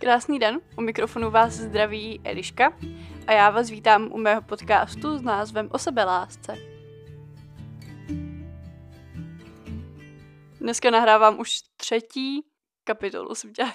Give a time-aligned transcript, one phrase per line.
[0.00, 2.78] Krásný den, u mikrofonu vás zdraví Eliška
[3.26, 6.54] a já vás vítám u mého podcastu s názvem O sebelásce.
[10.60, 12.46] Dneska nahrávám už třetí
[12.84, 13.74] kapitolu, jsem chtěla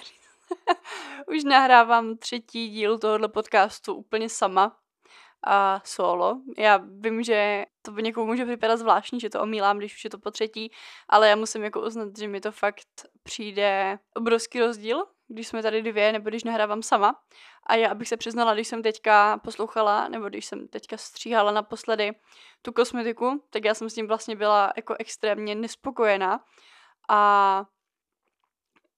[1.28, 4.76] už nahrávám třetí díl tohohle podcastu úplně sama
[5.46, 6.40] a solo.
[6.58, 10.18] Já vím, že to někomu může vypadat zvláštní, že to omílám, když už je to
[10.18, 10.70] po třetí,
[11.08, 15.04] ale já musím jako uznat, že mi to fakt přijde obrovský rozdíl,
[15.34, 17.20] když jsme tady dvě, nebo když nahrávám sama.
[17.66, 22.12] A já, abych se přiznala, když jsem teďka poslouchala, nebo když jsem teďka stříhala naposledy
[22.62, 26.44] tu kosmetiku, tak já jsem s tím vlastně byla jako extrémně nespokojená.
[27.08, 27.64] A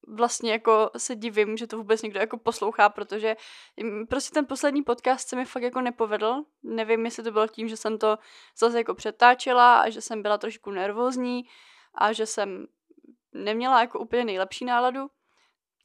[0.07, 3.35] vlastně jako se divím, že to vůbec někdo jako poslouchá, protože
[4.09, 6.43] prostě ten poslední podcast se mi fakt jako nepovedl.
[6.63, 8.17] Nevím, jestli to bylo tím, že jsem to
[8.57, 11.43] zase jako přetáčela a že jsem byla trošku nervózní
[11.93, 12.67] a že jsem
[13.33, 15.07] neměla jako úplně nejlepší náladu,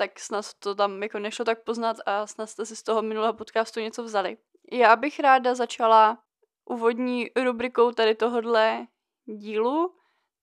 [0.02, 3.33] tak snad to tam jako nešlo tak poznat a snad jste si z toho minulého
[3.33, 4.36] podcastu něco vzali.
[4.72, 6.19] Já bych ráda začala
[6.64, 8.86] úvodní rubrikou tady tohodle
[9.25, 9.94] dílu,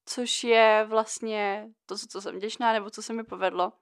[0.05, 3.73] což je vlastně to, co jsem vděčná, nebo co se mi povedlo.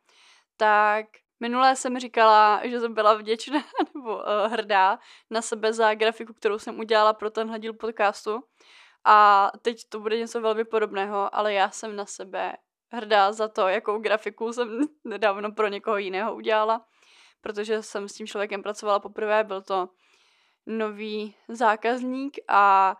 [0.57, 1.05] Tak
[1.39, 3.59] minulé jsem říkala, že jsem byla vděčná
[3.95, 8.43] nebo uh, hrdá na sebe za grafiku, kterou jsem udělala pro tenhle díl podcastu.
[9.05, 12.57] A teď to bude něco velmi podobného, ale já jsem na sebe
[12.91, 16.85] hrdá za to, jakou grafiku jsem nedávno pro někoho jiného udělala,
[17.41, 19.89] protože jsem s tím člověkem pracovala poprvé, byl to
[20.65, 22.95] nový zákazník a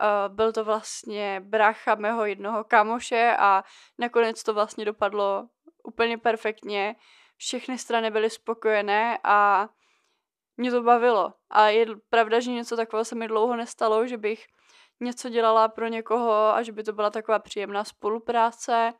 [0.00, 3.64] uh, byl to vlastně brácha mého jednoho kamoše a
[3.98, 5.48] nakonec to vlastně dopadlo
[5.82, 6.96] úplně perfektně.
[7.36, 9.68] Všechny strany byly spokojené a
[10.56, 11.34] mě to bavilo.
[11.50, 14.46] A je pravda, že něco takového se mi dlouho nestalo, že bych
[15.00, 18.92] něco dělala pro někoho a že by to byla taková příjemná spolupráce.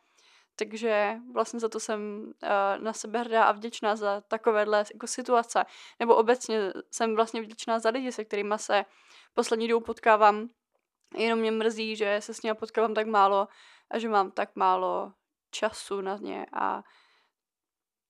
[0.61, 5.64] Takže vlastně za to jsem uh, na sebe hrdá a vděčná za takovéhle jako situace.
[6.00, 8.84] Nebo obecně jsem vlastně vděčná za lidi, se kterými se
[9.34, 10.48] poslední dobou potkávám.
[11.17, 13.48] Jenom mě mrzí, že se s nimi potkávám tak málo
[13.90, 15.12] a že mám tak málo
[15.51, 16.83] času na ně a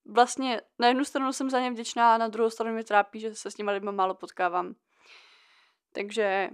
[0.05, 3.35] vlastně na jednu stranu jsem za ně vděčná a na druhou stranu mě trápí, že
[3.35, 4.75] se s nimi lidmi málo potkávám.
[5.91, 6.49] Takže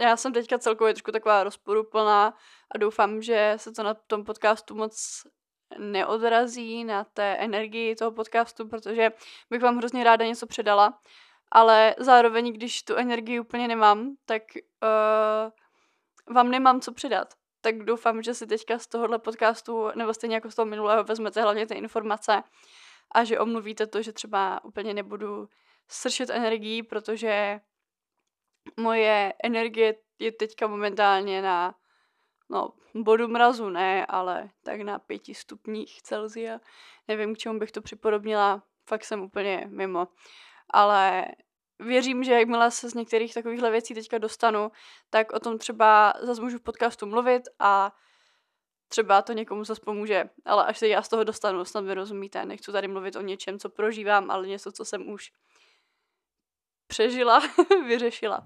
[0.00, 2.34] já jsem teďka celkově trošku taková rozporuplná
[2.74, 5.22] a doufám, že se to na tom podcastu moc
[5.78, 9.12] neodrazí na té energii toho podcastu, protože
[9.50, 10.98] bych vám hrozně ráda něco předala,
[11.52, 14.42] ale zároveň, když tu energii úplně nemám, tak
[14.82, 17.34] uh, vám nemám co předat.
[17.60, 21.42] Tak doufám, že si teďka z tohohle podcastu, nebo stejně jako z toho minulého, vezmete
[21.42, 22.42] hlavně ty informace
[23.14, 25.48] a že omluvíte to, že třeba úplně nebudu
[25.88, 27.60] sršet energii, protože
[28.76, 31.74] moje energie je teďka momentálně na
[32.50, 36.60] no, bodu mrazu ne, ale tak na pěti stupních Celzia.
[37.08, 40.08] Nevím, k čemu bych to připodobnila, fakt jsem úplně mimo.
[40.70, 41.26] Ale
[41.78, 44.70] věřím, že jakmile se z některých takovýchhle věcí teďka dostanu,
[45.10, 47.92] tak o tom třeba zase můžu v podcastu mluvit a
[48.88, 50.24] třeba to někomu zase pomůže.
[50.44, 53.58] Ale až se já z toho dostanu, snad vy rozumíte, nechci tady mluvit o něčem,
[53.58, 55.32] co prožívám, ale něco, co jsem už
[56.90, 57.42] přežila,
[57.86, 58.44] vyřešila.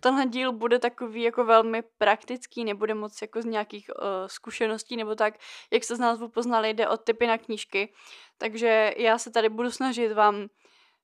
[0.00, 5.14] Tenhle díl bude takový jako velmi praktický, nebude moc jako z nějakých uh, zkušeností nebo
[5.14, 5.34] tak,
[5.72, 7.92] jak se z názvu poznali, jde o typy na knížky.
[8.38, 10.48] Takže já se tady budu snažit vám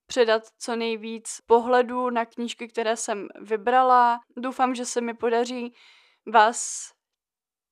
[0.07, 4.21] předat co nejvíc pohledů na knížky, které jsem vybrala.
[4.37, 5.75] Doufám, že se mi podaří
[6.27, 6.91] vás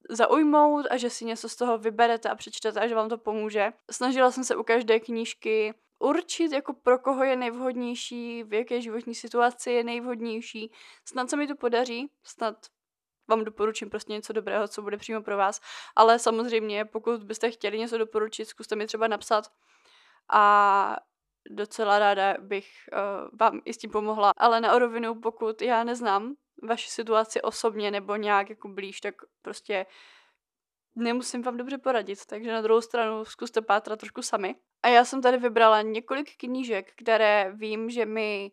[0.09, 3.71] zaujmout a že si něco z toho vyberete a přečtete a že vám to pomůže.
[3.91, 9.15] Snažila jsem se u každé knížky určit, jako pro koho je nejvhodnější, v jaké životní
[9.15, 10.71] situaci je nejvhodnější.
[11.05, 12.55] Snad se mi to podaří, snad
[13.29, 15.61] vám doporučím prostě něco dobrého, co bude přímo pro vás.
[15.95, 19.51] Ale samozřejmě, pokud byste chtěli něco doporučit, zkuste mi třeba napsat
[20.33, 20.95] a
[21.49, 24.31] docela ráda bych uh, vám i s tím pomohla.
[24.37, 29.85] Ale na rovinu, pokud já neznám vaši situaci osobně nebo nějak jako blíž, tak prostě
[30.95, 32.25] nemusím vám dobře poradit.
[32.25, 34.55] Takže na druhou stranu zkuste pátrat trošku sami.
[34.83, 38.51] A já jsem tady vybrala několik knížek, které vím, že mi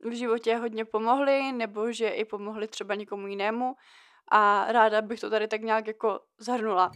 [0.00, 3.74] v životě hodně pomohly, nebo že i pomohly třeba někomu jinému
[4.28, 6.90] a ráda bych to tady tak nějak jako zhrnula.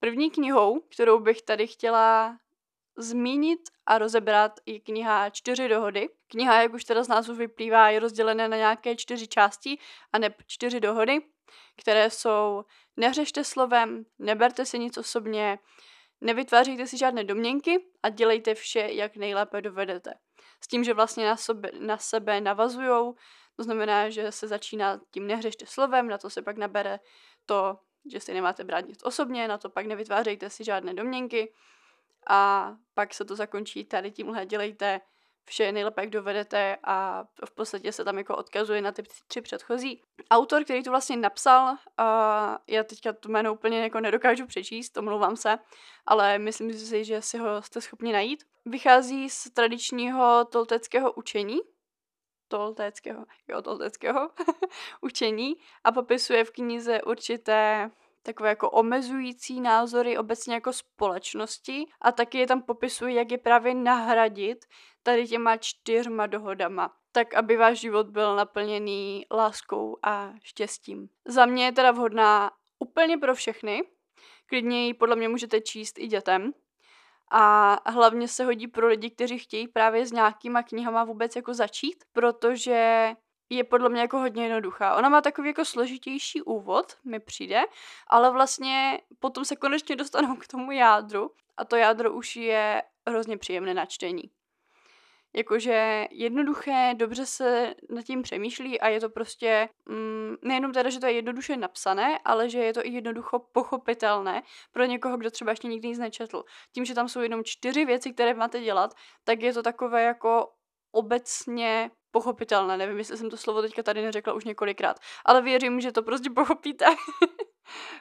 [0.00, 2.38] První knihou, kterou bych tady chtěla
[2.96, 6.08] zmínit a rozebrat, je kniha Čtyři dohody.
[6.28, 9.78] Kniha, jak už teda z názvu vyplývá, je rozdělená na nějaké čtyři části
[10.12, 11.18] a ne čtyři dohody,
[11.76, 12.64] které jsou
[12.98, 15.58] Neřešte slovem, neberte si nic osobně,
[16.20, 20.14] nevytvářejte si žádné domněnky a dělejte vše, jak nejlépe dovedete.
[20.64, 23.14] S tím, že vlastně na, sobe, na sebe navazujou,
[23.56, 26.98] to znamená, že se začíná tím nehřešte slovem, na to se pak nabere
[27.46, 27.78] to
[28.12, 31.52] že si nemáte brát nic osobně, na to pak nevytvářejte si žádné domněnky
[32.28, 35.00] a pak se to zakončí tady tímhle, dělejte
[35.48, 40.02] vše nejlépe, jak dovedete a v podstatě se tam jako odkazuje na ty tři předchozí.
[40.30, 41.76] Autor, který to vlastně napsal, uh,
[42.66, 45.58] já teďka to jméno úplně jako nedokážu přečíst, omlouvám se,
[46.06, 48.44] ale myslím si, že si ho jste schopni najít.
[48.66, 51.58] Vychází z tradičního tolteckého učení,
[52.48, 54.30] tolteckého, jo, tolteckého
[55.00, 57.90] učení a popisuje v knize určité
[58.28, 63.74] takové jako omezující názory obecně jako společnosti a taky je tam popisuje, jak je právě
[63.74, 64.64] nahradit
[65.02, 71.08] tady těma čtyřma dohodama, tak aby váš život byl naplněný láskou a štěstím.
[71.24, 73.82] Za mě je teda vhodná úplně pro všechny,
[74.46, 76.52] klidně ji podle mě můžete číst i dětem,
[77.30, 82.04] a hlavně se hodí pro lidi, kteří chtějí právě s nějakýma knihama vůbec jako začít,
[82.12, 83.10] protože
[83.50, 84.96] je podle mě jako hodně jednoduchá.
[84.96, 87.60] Ona má takový jako složitější úvod, mi přijde,
[88.06, 93.36] ale vlastně potom se konečně dostanou k tomu jádru a to jádro už je hrozně
[93.36, 94.30] příjemné na čtení.
[95.34, 101.00] Jakože jednoduché, dobře se nad tím přemýšlí a je to prostě mm, nejenom teda, že
[101.00, 104.42] to je jednoduše napsané, ale že je to i jednoducho pochopitelné
[104.72, 106.44] pro někoho, kdo třeba ještě nikdy nic nečetl.
[106.72, 110.52] Tím, že tam jsou jenom čtyři věci, které máte dělat, tak je to takové jako
[110.92, 112.76] obecně pochopitelné.
[112.76, 116.30] Nevím, jestli jsem to slovo teďka tady neřekla už několikrát, ale věřím, že to prostě
[116.34, 116.86] pochopíte.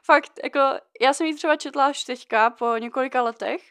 [0.04, 0.60] Fakt, jako
[1.02, 3.62] já jsem ji třeba četla až teďka po několika letech,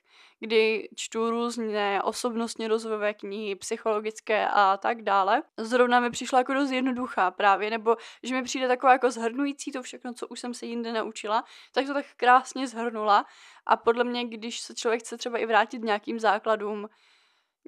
[0.40, 5.42] kdy čtu různé osobnostně rozvojové knihy, psychologické a tak dále.
[5.56, 9.82] Zrovna mi přišla jako dost jednoduchá právě, nebo že mi přijde taková jako zhrnující to
[9.82, 13.26] všechno, co už jsem se jinde naučila, tak to tak krásně zhrnula
[13.66, 16.88] a podle mě, když se člověk chce třeba i vrátit nějakým základům,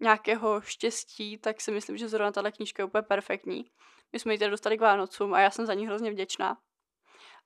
[0.01, 3.71] nějakého štěstí, tak si myslím, že zrovna tahle knížka je úplně perfektní.
[4.13, 6.59] My jsme ji tedy dostali k Vánocům a já jsem za ní hrozně vděčná.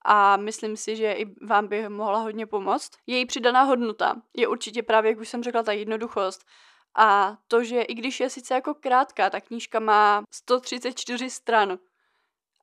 [0.05, 2.91] A myslím si, že i vám by mohla hodně pomoct.
[3.07, 6.45] Její přidaná hodnota je určitě právě, jak už jsem řekla, ta jednoduchost.
[6.95, 11.79] A to, že i když je sice jako krátká, ta knížka má 134 stran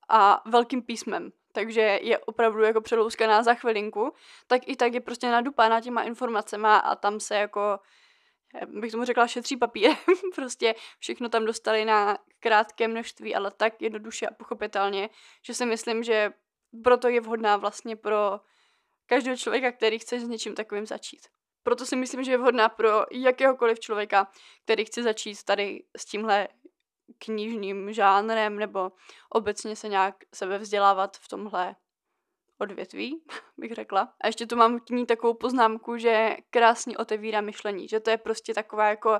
[0.09, 4.13] a velkým písmem, takže je opravdu jako přelouskaná za chvilinku,
[4.47, 7.79] tak i tak je prostě nadupána těma informacema a tam se jako
[8.67, 9.91] bych tomu řekla, šetří papír.
[10.35, 15.09] prostě všechno tam dostali na krátké množství, ale tak jednoduše a pochopitelně,
[15.45, 16.33] že si myslím, že
[16.83, 18.39] proto je vhodná vlastně pro
[19.05, 21.27] každého člověka, který chce s něčím takovým začít.
[21.63, 24.31] Proto si myslím, že je vhodná pro jakéhokoliv člověka,
[24.63, 26.47] který chce začít tady s tímhle
[27.17, 28.91] knižním žánrem nebo
[29.29, 31.75] obecně se nějak sebe vzdělávat v tomhle
[32.59, 33.21] odvětví,
[33.57, 34.13] bych řekla.
[34.21, 38.17] A ještě tu mám k ní takovou poznámku, že krásně otevírá myšlení, že to je
[38.17, 39.19] prostě taková jako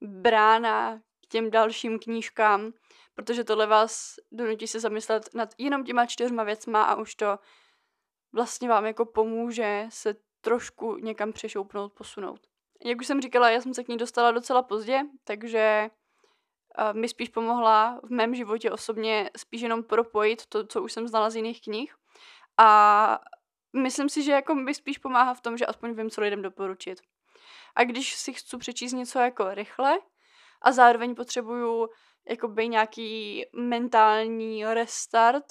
[0.00, 2.72] brána k těm dalším knížkám,
[3.14, 7.38] protože tohle vás donutí se zamyslet nad jenom těma čtyřma věcma a už to
[8.32, 12.40] vlastně vám jako pomůže se trošku někam přešoupnout, posunout.
[12.84, 15.90] Jak už jsem říkala, já jsem se k ní dostala docela pozdě, takže
[16.92, 21.30] mi spíš pomohla v mém životě osobně spíš jenom propojit to, co už jsem znala
[21.30, 21.94] z jiných knih
[22.62, 23.18] a
[23.72, 27.00] myslím si, že jako mi spíš pomáhá v tom, že aspoň vím, co lidem doporučit.
[27.74, 29.98] A když si chci přečíst něco jako rychle
[30.62, 31.88] a zároveň potřebuju
[32.28, 35.44] jakoby nějaký mentální restart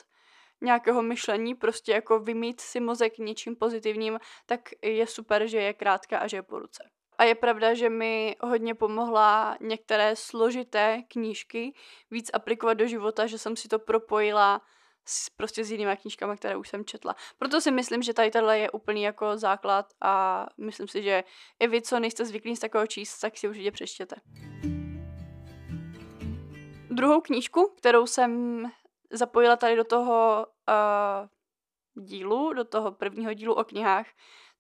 [0.61, 6.17] nějakého myšlení, prostě jako vymít si mozek něčím pozitivním, tak je super, že je krátká
[6.17, 6.89] a že je po ruce.
[7.17, 11.73] A je pravda, že mi hodně pomohla některé složité knížky
[12.11, 14.61] víc aplikovat do života, že jsem si to propojila
[15.05, 17.15] s, prostě s jinými knížkami, které už jsem četla.
[17.37, 21.23] Proto si myslím, že tady tohle je úplný jako základ a myslím si, že
[21.59, 24.15] i vy, co nejste zvyklí z takového číst, tak si určitě přečtěte.
[26.91, 28.63] Druhou knížku, kterou jsem
[29.11, 34.07] zapojila tady do toho uh, dílu, do toho prvního dílu o knihách,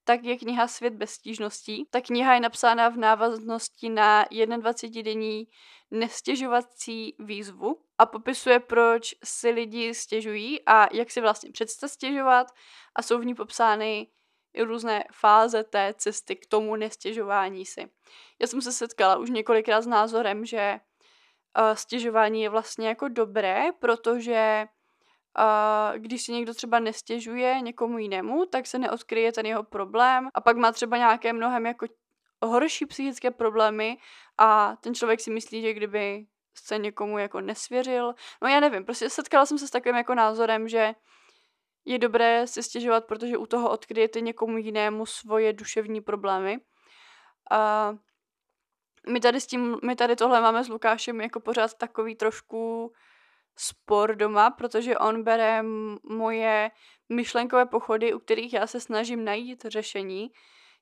[0.03, 1.85] tak je kniha Svět bez stížností.
[1.89, 5.47] Ta kniha je napsána v návaznosti na 21-denní
[5.91, 12.47] nestěžovací výzvu a popisuje, proč si lidi stěžují a jak si vlastně přečte stěžovat
[12.95, 14.07] a jsou v ní popsány
[14.53, 17.89] i různé fáze té cesty k tomu nestěžování si.
[18.41, 20.79] Já jsem se setkala už několikrát s názorem, že
[21.59, 24.65] uh, stěžování je vlastně jako dobré, protože
[25.39, 30.41] uh, když si někdo třeba nestěžuje někomu jinému, tak se neodkryje ten jeho problém a
[30.41, 31.85] pak má třeba nějaké mnohem jako
[32.41, 33.97] horší psychické problémy
[34.37, 36.25] a ten člověk si myslí, že kdyby
[36.55, 38.13] se někomu jako nesvěřil.
[38.41, 40.93] No já nevím, prostě setkala jsem se s takovým jako názorem, že
[41.85, 46.57] je dobré si stěžovat, protože u toho odkryjete někomu jinému svoje duševní problémy.
[47.51, 47.93] A
[49.09, 52.91] my tady s tím, my tady tohle máme s Lukášem jako pořád takový trošku
[53.57, 55.63] spor doma, protože on bere
[56.03, 56.71] moje
[57.09, 60.31] myšlenkové pochody, u kterých já se snažím najít řešení,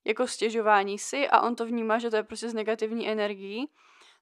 [0.05, 3.67] jako stěžování si a on to vnímá, že to je prostě z negativní energií.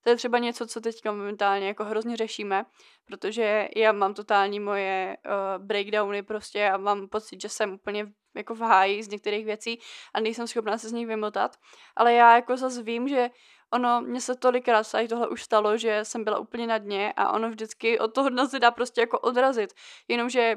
[0.05, 2.65] To je třeba něco, co teďka momentálně jako hrozně řešíme,
[3.05, 8.55] protože já mám totální moje uh, breakdowny prostě a mám pocit, že jsem úplně jako
[8.55, 9.79] v háji z některých věcí
[10.13, 11.57] a nejsem schopná se z nich vymotat.
[11.95, 13.29] Ale já jako zase vím, že
[13.73, 17.31] ono, mně se tolikrát tady tohle už stalo, že jsem byla úplně na dně a
[17.31, 19.73] ono vždycky od toho dna se dá prostě jako odrazit.
[20.07, 20.55] Jenomže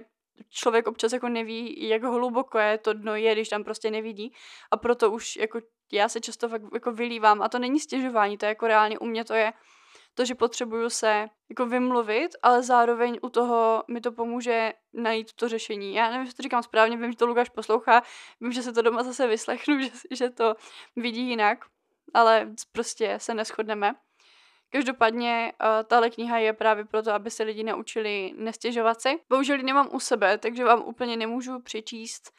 [0.50, 4.32] člověk občas jako neví, jak hluboko je to dno je, když tam prostě nevidí
[4.70, 5.60] a proto už jako
[5.92, 9.06] já se často fakt jako vylívám a to není stěžování, to je jako reálně u
[9.06, 9.52] mě to je
[10.18, 15.48] to, že potřebuju se jako vymluvit, ale zároveň u toho mi to pomůže najít to
[15.48, 15.94] řešení.
[15.94, 18.02] Já nevím, jestli to říkám správně, vím, že to Lukáš poslouchá,
[18.40, 20.54] vím, že se to doma zase vyslechnu, že, že to
[20.96, 21.64] vidí jinak,
[22.14, 23.94] ale prostě se neschodneme.
[24.70, 29.18] Každopádně uh, tahle kniha je právě proto, aby se lidi naučili nestěžovat si.
[29.28, 32.32] Bohužel ji nemám u sebe, takže vám úplně nemůžu přečíst,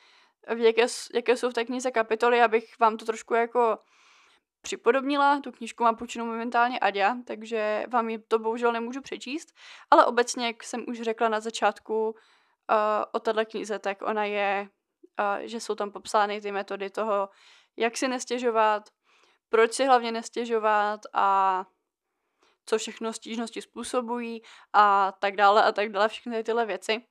[0.55, 3.77] v jaké, jaké jsou v té knize kapitoly, abych vám to trošku jako
[4.62, 5.39] připodobnila.
[5.39, 9.53] Tu knížku mám půjčenou momentálně Aďa, takže vám ji to bohužel nemůžu přečíst.
[9.91, 12.15] Ale obecně, jak jsem už řekla na začátku uh,
[13.12, 14.69] o této knize, tak ona je,
[15.19, 17.29] uh, že jsou tam popsány ty metody toho,
[17.77, 18.89] jak si nestěžovat,
[19.50, 21.65] proč si hlavně nestěžovat a
[22.65, 24.41] co všechno stížnosti způsobují
[24.74, 27.09] a tak dále a tak dále, všechny tyhle věci.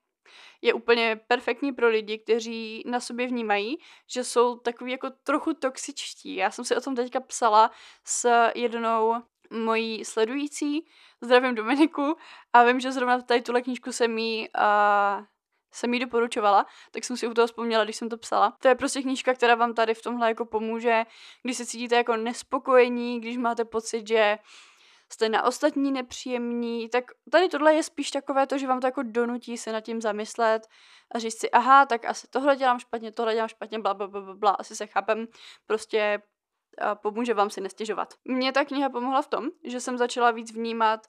[0.62, 6.34] Je úplně perfektní pro lidi, kteří na sobě vnímají, že jsou takový jako trochu toxičtí.
[6.34, 7.70] Já jsem si o tom teďka psala
[8.04, 9.14] s jednou
[9.50, 10.86] mojí sledující,
[11.20, 12.16] zdravím Dominiku,
[12.52, 15.24] a vím, že zrovna tady tuhle knížku se mi uh,
[15.72, 18.56] jsem jí doporučovala, tak jsem si u toho vzpomněla, když jsem to psala.
[18.62, 21.04] To je prostě knížka, která vám tady v tomhle jako pomůže,
[21.42, 24.38] když se cítíte jako nespokojení, když máte pocit, že
[25.12, 29.02] jste na ostatní nepříjemní, tak tady tohle je spíš takové to, že vám to jako
[29.02, 30.68] donutí se nad tím zamyslet
[31.14, 34.34] a říct si, aha, tak asi tohle dělám špatně, tohle dělám špatně, bla, bla, bla,
[34.34, 35.26] bla, asi se chápem,
[35.66, 36.22] prostě
[36.80, 38.14] a pomůže vám si nestěžovat.
[38.24, 41.06] Mně ta kniha pomohla v tom, že jsem začala víc vnímat,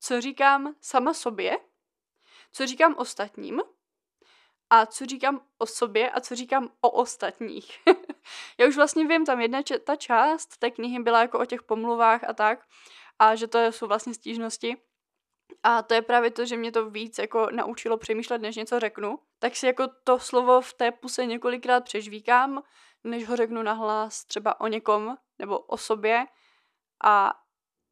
[0.00, 1.58] co říkám sama sobě,
[2.52, 3.62] co říkám ostatním
[4.70, 7.78] a co říkám o sobě a co říkám o ostatních.
[8.58, 12.24] Já už vlastně vím, tam jedna ta část té knihy byla jako o těch pomluvách
[12.24, 12.64] a tak
[13.18, 14.76] a že to jsou vlastně stížnosti.
[15.62, 19.18] A to je právě to, že mě to víc jako naučilo přemýšlet, než něco řeknu.
[19.38, 22.62] Tak si jako to slovo v té puse několikrát přežvíkám,
[23.04, 26.24] než ho řeknu nahlas třeba o někom nebo o sobě
[27.04, 27.32] a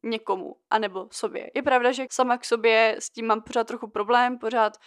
[0.03, 1.51] někomu, anebo sobě.
[1.55, 4.77] Je pravda, že sama k sobě s tím mám pořád trochu problém, pořád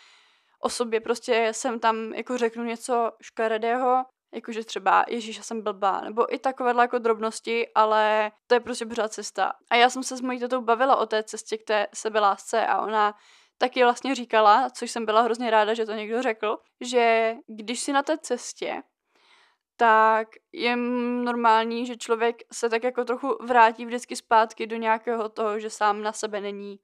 [0.62, 4.04] o sobě prostě jsem tam jako řeknu něco škaredého
[4.34, 9.12] jakože třeba Ježíš, jsem blbá, nebo i takovéhle jako drobnosti, ale to je prostě pořád
[9.12, 9.52] cesta.
[9.70, 12.82] A já jsem se s mojí tetou bavila o té cestě k té sebelásce a
[12.82, 13.14] ona
[13.58, 17.92] taky vlastně říkala, což jsem byla hrozně ráda, že to někdo řekl, že když si
[17.92, 18.82] na té cestě,
[19.76, 25.58] tak je normální, že člověk se tak jako trochu vrátí vždycky zpátky do nějakého toho,
[25.58, 26.78] že sám na sebe není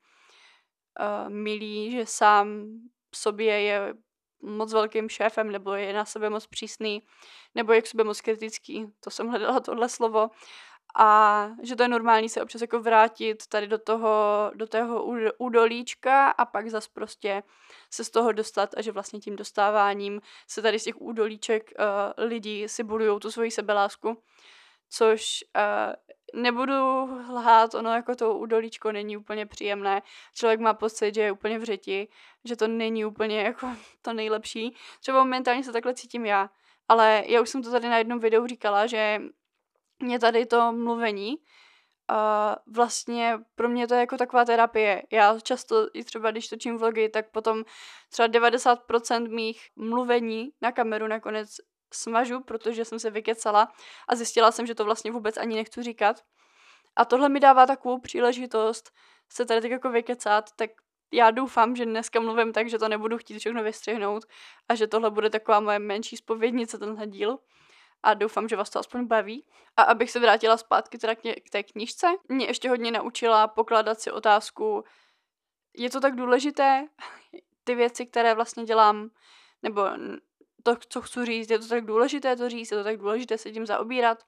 [1.00, 2.64] uh, milý, že sám
[3.14, 3.94] sobě je
[4.44, 7.02] moc velkým šéfem, nebo je na sebe moc přísný,
[7.54, 8.86] nebo je k sobě moc kritický.
[9.00, 10.30] To jsem hledala tohle slovo.
[10.98, 15.04] A že to je normální se občas jako vrátit tady do toho, do toho
[15.38, 17.42] údolíčka a pak zas prostě
[17.90, 22.24] se z toho dostat a že vlastně tím dostáváním se tady z těch údolíček uh,
[22.24, 24.22] lidi si budují tu svoji sebelásku.
[24.96, 30.02] Což uh, nebudu lhát, ono jako to údolíčko není úplně příjemné.
[30.34, 32.08] Člověk má pocit, že je úplně v řeti,
[32.44, 33.68] že to není úplně jako
[34.02, 34.76] to nejlepší.
[35.00, 36.50] Třeba momentálně se takhle cítím já.
[36.88, 39.22] Ale já už jsem to tady na jednom videu říkala, že
[40.02, 41.36] mě tady to mluvení
[42.10, 42.16] uh,
[42.74, 45.02] vlastně pro mě to je jako taková terapie.
[45.12, 47.64] Já často, i třeba když točím vlogy, tak potom
[48.10, 51.56] třeba 90% mých mluvení na kameru nakonec
[51.94, 53.72] smažu, protože jsem se vykecala
[54.08, 56.24] a zjistila jsem, že to vlastně vůbec ani nechci říkat.
[56.96, 58.90] A tohle mi dává takovou příležitost
[59.28, 60.70] se tady tak jako vykecat, tak
[61.12, 64.24] já doufám, že dneska mluvím tak, že to nebudu chtít všechno vystřihnout
[64.68, 67.38] a že tohle bude taková moje menší spovědnice, tenhle díl.
[68.02, 69.46] A doufám, že vás to aspoň baví.
[69.76, 74.10] A abych se vrátila zpátky teda k té knižce, mě ještě hodně naučila pokládat si
[74.10, 74.84] otázku,
[75.76, 76.88] je to tak důležité,
[77.64, 79.10] ty věci, které vlastně dělám,
[79.62, 79.82] nebo
[80.64, 83.50] to, co chci říct, je to tak důležité to říct, je to tak důležité se
[83.50, 84.18] tím zaobírat.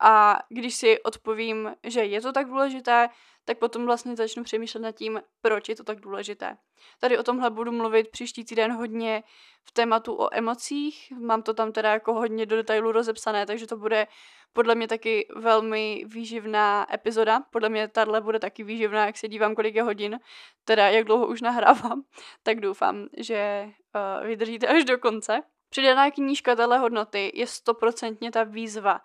[0.00, 3.08] A když si odpovím, že je to tak důležité,
[3.44, 6.56] tak potom vlastně začnu přemýšlet nad tím, proč je to tak důležité.
[7.00, 9.22] Tady o tomhle budu mluvit příští týden hodně
[9.64, 11.12] v tématu o emocích.
[11.20, 14.06] Mám to tam teda jako hodně do detailu rozepsané, takže to bude
[14.52, 17.40] podle mě taky velmi výživná epizoda.
[17.50, 20.20] Podle mě tahle bude taky výživná, jak se dívám, kolik je hodin,
[20.64, 22.02] teda jak dlouho už nahrávám,
[22.42, 25.40] tak doufám, že uh, vydržíte až do konce.
[25.68, 29.00] Přidaná knížka téhle hodnoty je stoprocentně ta výzva.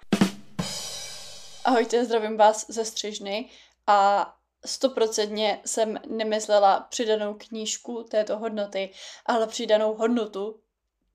[1.66, 3.50] Ahojte, zdravím vás ze Střižny
[3.88, 4.32] a
[4.66, 8.90] stoprocentně jsem nemyslela přidanou knížku této hodnoty,
[9.26, 10.60] ale přidanou hodnotu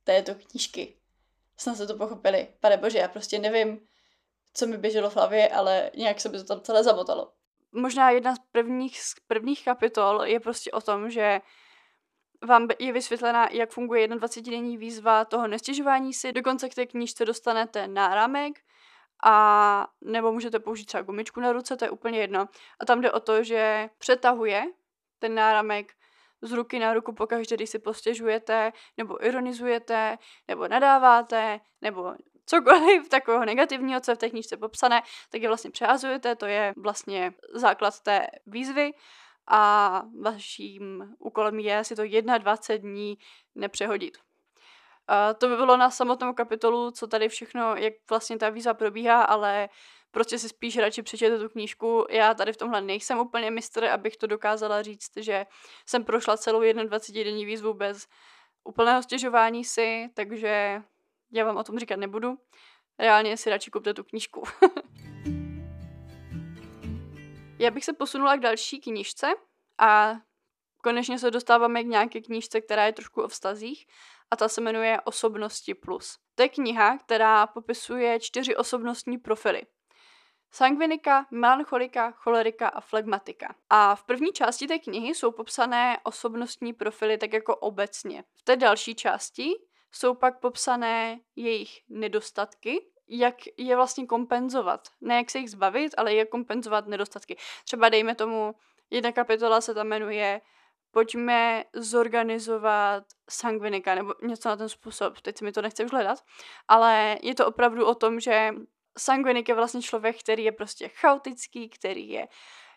[0.05, 0.97] této knížky.
[1.57, 2.49] Snad se to pochopili.
[2.61, 3.81] Pane bože, já prostě nevím,
[4.55, 7.33] co mi běželo v hlavě, ale nějak se mi to tam celé zamotalo.
[7.73, 11.41] Možná jedna z prvních, z prvních kapitol je prostě o tom, že
[12.47, 16.33] vám je vysvětlena, jak funguje 21-denní výzva toho nestěžování si.
[16.33, 18.61] Dokonce k té knížce dostanete náramek,
[19.25, 22.49] a nebo můžete použít třeba gumičku na ruce, to je úplně jedno.
[22.81, 24.65] A tam jde o to, že přetahuje
[25.19, 25.93] ten náramek
[26.43, 32.15] z ruky na ruku pokaždé, když si postěžujete, nebo ironizujete, nebo nadáváte, nebo
[32.51, 36.75] cokoliv takového negativního, co je v té knížce popsané, tak je vlastně přehazujete, to je
[36.77, 38.93] vlastně základ té výzvy
[39.47, 42.03] a vaším úkolem je si to
[42.39, 43.19] 21 dní
[43.55, 44.19] nepřehodit.
[44.19, 49.23] Uh, to by bylo na samotnou kapitolu, co tady všechno, jak vlastně ta víza probíhá,
[49.23, 49.69] ale
[50.11, 52.07] prostě si spíš radši přečtěte tu knížku.
[52.11, 55.47] Já tady v tomhle nejsem úplně mistr, abych to dokázala říct, že
[55.87, 58.07] jsem prošla celou 21 denní výzvu bez
[58.65, 60.83] úplného stěžování si, takže
[61.33, 62.39] já vám o tom říkat nebudu.
[62.99, 64.43] Reálně si radši kupte tu knížku.
[67.59, 69.27] já bych se posunula k další knížce
[69.79, 70.15] a
[70.83, 73.87] konečně se dostáváme k nějaké knížce, která je trošku o vztazích
[74.31, 76.19] a ta se jmenuje Osobnosti plus.
[76.35, 79.63] To je kniha, která popisuje čtyři osobnostní profily.
[80.53, 83.55] Sangvinika, melancholika, cholerika a flegmatika.
[83.71, 88.25] A v první části té knihy jsou popsané osobnostní profily tak jako obecně.
[88.35, 89.53] V té další části
[89.93, 94.89] jsou pak popsané jejich nedostatky, jak je vlastně kompenzovat.
[95.01, 97.37] Ne jak se jich zbavit, ale jak kompenzovat nedostatky.
[97.65, 98.55] Třeba dejme tomu,
[98.91, 100.41] jedna kapitola se tam jmenuje
[100.91, 105.21] pojďme zorganizovat sangvinika nebo něco na ten způsob.
[105.21, 106.19] Teď si mi to nechce už hledat,
[106.69, 108.51] ale je to opravdu o tom, že
[108.99, 112.29] sangvinik je vlastně člověk, který je prostě chaotický, který je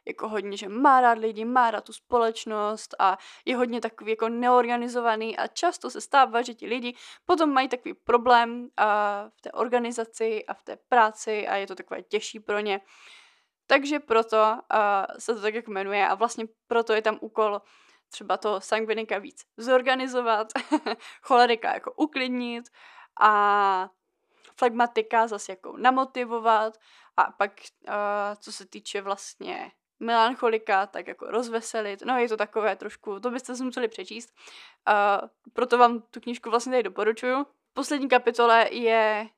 [0.06, 4.30] jako hodně, že má rád lidi, má rád tu společnost a je hodně takový jako
[4.30, 9.52] neorganizovaný a často se stává, že ti lidi potom mají takový problém a v té
[9.52, 12.82] organizaci a v té práci a je to takové těžší pro ně.
[13.68, 17.62] Takže proto uh, se to tak jak jmenuje a vlastně proto je tam úkol
[18.10, 20.48] třeba to sangvinika víc zorganizovat,
[21.22, 22.70] cholerika jako uklidnit
[23.22, 23.89] a
[24.58, 26.78] flegmatika zase jako namotivovat
[27.18, 27.52] a pak
[27.88, 27.94] uh,
[28.39, 29.72] co se týče vlastně
[30.04, 32.02] melancholika, tak jako rozveselit.
[32.06, 34.34] No je to takové trošku, to byste si museli přečíst.
[34.88, 37.44] Uh, proto vám tu knížku vlastně tady doporučuju.
[37.44, 39.30] V poslední kapitole je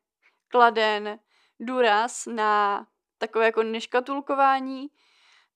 [0.48, 1.20] kladen
[1.60, 4.88] důraz na takové jako neškatulkování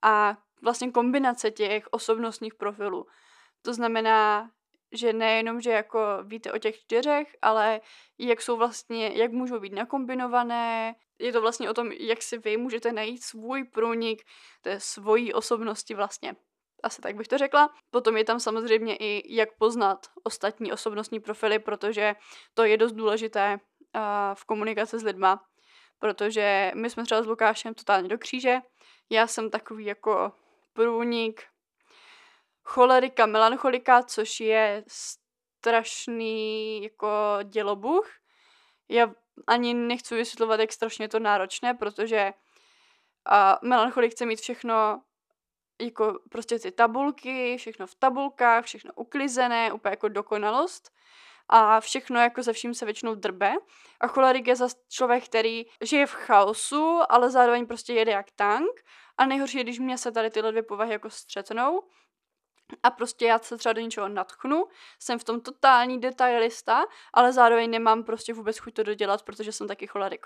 [0.02, 3.08] a vlastně kombinace těch osobnostních profilů.
[3.62, 4.52] To znamená,
[4.92, 7.82] že nejenom, že jako víte o těch čtyřech, ale
[8.18, 10.96] jak jsou vlastně, jak můžou být nakombinované.
[11.20, 14.24] Je to vlastně o tom, jak si vy můžete najít svůj průnik
[14.62, 16.36] té svojí osobnosti vlastně.
[16.84, 17.70] Asi tak bych to řekla.
[17.92, 22.16] Potom je tam samozřejmě i jak poznat ostatní osobnostní profily, protože
[22.54, 23.60] to je dost důležité
[24.34, 25.44] v komunikaci s lidma,
[26.00, 28.58] protože my jsme třeba s Lukášem totálně do kříže.
[29.10, 30.32] Já jsem takový jako
[30.74, 31.44] průnik
[32.70, 37.10] cholerika, melancholika, což je strašný jako
[37.44, 38.10] dělobuch.
[38.90, 39.12] Já
[39.48, 42.34] ani nechci vysvětlovat, jak strašně to náročné, protože
[43.26, 45.02] a melancholik chce mít všechno
[45.82, 50.92] jako prostě ty tabulky, všechno v tabulkách, všechno uklizené, úplně jako dokonalost
[51.50, 53.54] a všechno jako ze vším se většinou drbe.
[54.00, 58.82] A cholerik je zase člověk, který žije v chaosu, ale zároveň prostě jede jak tank.
[59.18, 61.84] A nejhorší je, když mě se tady tyhle dvě povahy jako střetnou.
[62.84, 64.66] A prostě já se třeba do něčeho natchnu,
[65.00, 69.68] jsem v tom totální detailista, ale zároveň nemám prostě vůbec chuť to dodělat, protože jsem
[69.68, 70.26] taky cholerik.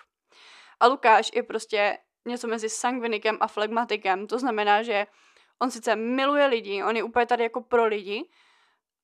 [0.80, 5.08] A Lukáš je prostě něco mezi sangvinikem a flegmatikem, to znamená, že
[5.60, 8.30] on sice miluje lidi, on je úplně tady jako pro lidi,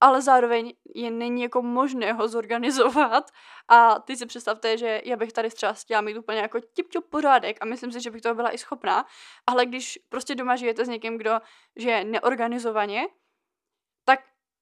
[0.01, 3.31] ale zároveň je není jako možné ho zorganizovat.
[3.67, 7.57] A ty si představte, že já bych tady třeba chtěla mít úplně jako tip pořádek
[7.61, 9.05] a myslím si, že bych toho byla i schopná,
[9.47, 11.39] ale když prostě doma žijete s někým, kdo
[11.75, 13.07] žije neorganizovaně,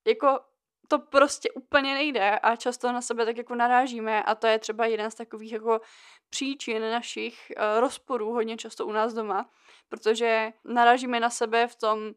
[0.08, 0.40] jako
[0.88, 4.86] to prostě úplně nejde a často na sebe tak jako narážíme a to je třeba
[4.86, 5.82] jeden z takových jako
[6.30, 9.50] příčin našich uh, rozporů hodně často u nás doma,
[9.90, 12.14] protože narážíme na sebe v tom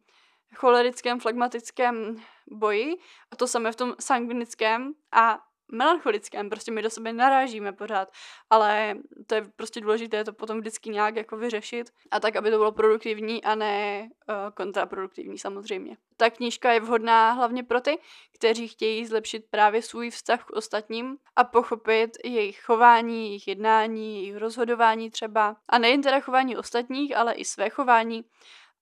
[0.55, 2.17] cholerickém, flagmatickém
[2.51, 2.97] boji
[3.31, 5.39] a to samé v tom sangvinickém a
[5.73, 8.13] melancholickém, prostě my do sebe narážíme pořád,
[8.51, 8.95] ale
[9.27, 12.73] to je prostě důležité to potom vždycky nějak jako vyřešit a tak, aby to bylo
[12.73, 15.97] produktivní a ne uh, kontraproduktivní samozřejmě.
[16.17, 17.99] Ta knížka je vhodná hlavně pro ty,
[18.35, 24.37] kteří chtějí zlepšit právě svůj vztah k ostatním a pochopit jejich chování, jejich jednání, jejich
[24.37, 28.25] rozhodování třeba a nejen teda chování ostatních, ale i své chování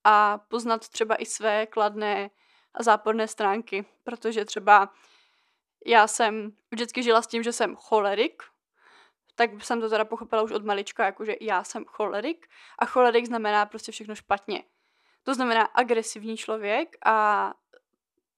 [0.05, 2.31] a poznat třeba i své kladné
[2.75, 4.93] a záporné stránky, protože třeba
[5.87, 8.43] já jsem vždycky žila s tím, že jsem cholerik,
[9.35, 12.47] tak jsem to teda pochopila už od malička, jakože já jsem cholerik
[12.79, 14.65] a cholerik znamená prostě všechno špatně.
[15.23, 17.55] To znamená agresivní člověk a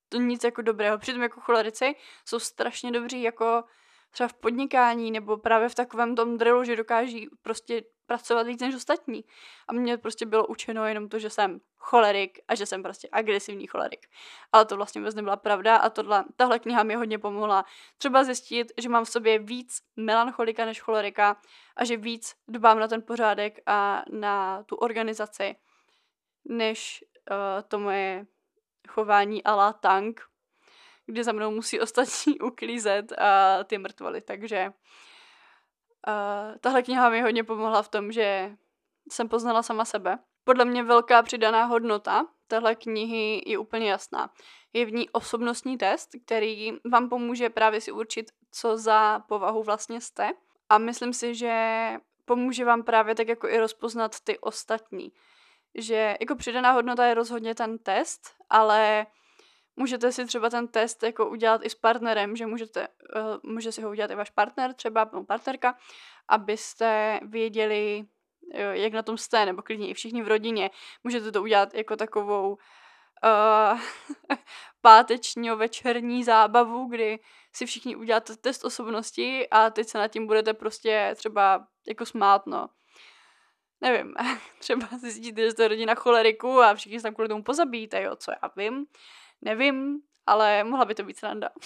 [0.08, 0.98] to nic jako dobrého.
[0.98, 3.64] Přitom jako cholerici jsou strašně dobří jako
[4.10, 8.74] třeba v podnikání nebo právě v takovém tom drillu, že dokáží prostě pracovat víc než
[8.74, 9.24] ostatní.
[9.68, 13.66] A mě prostě bylo učeno jenom to, že jsem cholerik a že jsem prostě agresivní
[13.66, 14.06] cholerik.
[14.52, 17.64] Ale to vlastně vůbec nebyla pravda a tohle, tahle kniha mi hodně pomohla.
[17.98, 21.36] Třeba zjistit, že mám v sobě víc melancholika než cholerika
[21.76, 25.56] a že víc dbám na ten pořádek a na tu organizaci,
[26.44, 28.26] než uh, to moje
[28.88, 30.20] chování a la tank,
[31.06, 34.20] kde za mnou musí ostatní uklízet a ty mrtvoly.
[34.20, 34.72] Takže
[36.08, 38.56] uh, tahle kniha mi hodně pomohla v tom, že
[39.12, 40.18] jsem poznala sama sebe.
[40.44, 44.30] Podle mě velká přidaná hodnota téhle knihy je úplně jasná.
[44.72, 50.00] Je v ní osobnostní test, který vám pomůže právě si určit, co za povahu vlastně
[50.00, 50.30] jste.
[50.68, 51.54] A myslím si, že
[52.24, 55.12] pomůže vám právě tak jako i rozpoznat ty ostatní.
[55.74, 59.06] Že jako přidaná hodnota je rozhodně ten test, ale
[59.80, 63.82] Můžete si třeba ten test jako udělat i s partnerem, že můžete, uh, může si
[63.82, 65.76] ho udělat i váš partner třeba, nebo partnerka,
[66.28, 68.04] abyste věděli,
[68.72, 70.70] jak na tom jste, nebo klidně i všichni v rodině.
[71.04, 72.50] Můžete to udělat jako takovou
[73.24, 73.80] uh,
[74.80, 77.18] páteční večerní zábavu, kdy
[77.52, 82.46] si všichni uděláte test osobnosti a teď se nad tím budete prostě třeba jako smát,
[82.46, 82.68] no.
[83.80, 84.14] Nevím,
[84.58, 88.30] třeba zjistíte, že jste rodina choleriku a všichni se tam kvůli tomu pozabíjíte, jo, co
[88.30, 88.86] já vím.
[89.42, 91.48] Nevím, ale mohla by to být sranda.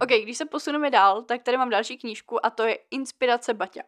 [0.00, 3.82] ok, když se posuneme dál, tak tady mám další knížku a to je Inspirace Baťa.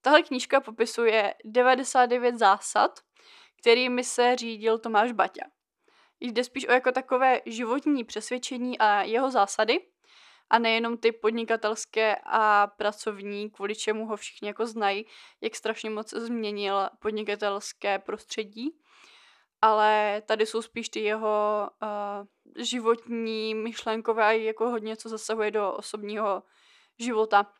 [0.00, 3.00] Tahle knížka popisuje 99 zásad,
[3.60, 5.44] kterými se řídil Tomáš Baťa.
[6.20, 9.80] Jde spíš o jako takové životní přesvědčení a jeho zásady,
[10.50, 15.06] a nejenom ty podnikatelské a pracovní, kvůli čemu ho všichni jako znají,
[15.40, 18.70] jak strašně moc změnil podnikatelské prostředí
[19.62, 22.26] ale tady jsou spíš ty jeho uh,
[22.64, 26.42] životní, myšlenkové a jako hodně, co zasahuje do osobního
[26.98, 27.52] života.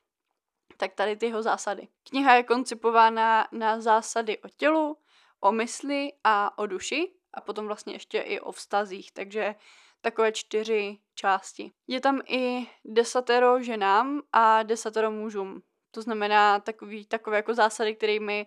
[0.76, 1.88] Tak tady ty jeho zásady.
[2.10, 4.96] Kniha je koncipována na zásady o tělu,
[5.40, 9.54] o mysli a o duši a potom vlastně ještě i o vztazích, takže
[10.00, 11.72] takové čtyři části.
[11.86, 15.62] Je tam i desatero ženám a desatero mužům.
[15.90, 18.46] To znamená takový, takové jako zásady, kterými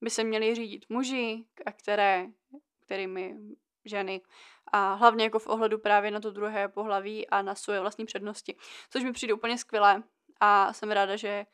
[0.00, 2.26] by se měli řídit muži a které
[2.90, 3.36] kterými
[3.84, 4.20] ženy.
[4.72, 8.56] A hlavně jako v ohledu právě na to druhé pohlaví a na svoje vlastní přednosti,
[8.90, 10.02] což mi přijde úplně skvělé.
[10.40, 11.46] A jsem ráda, že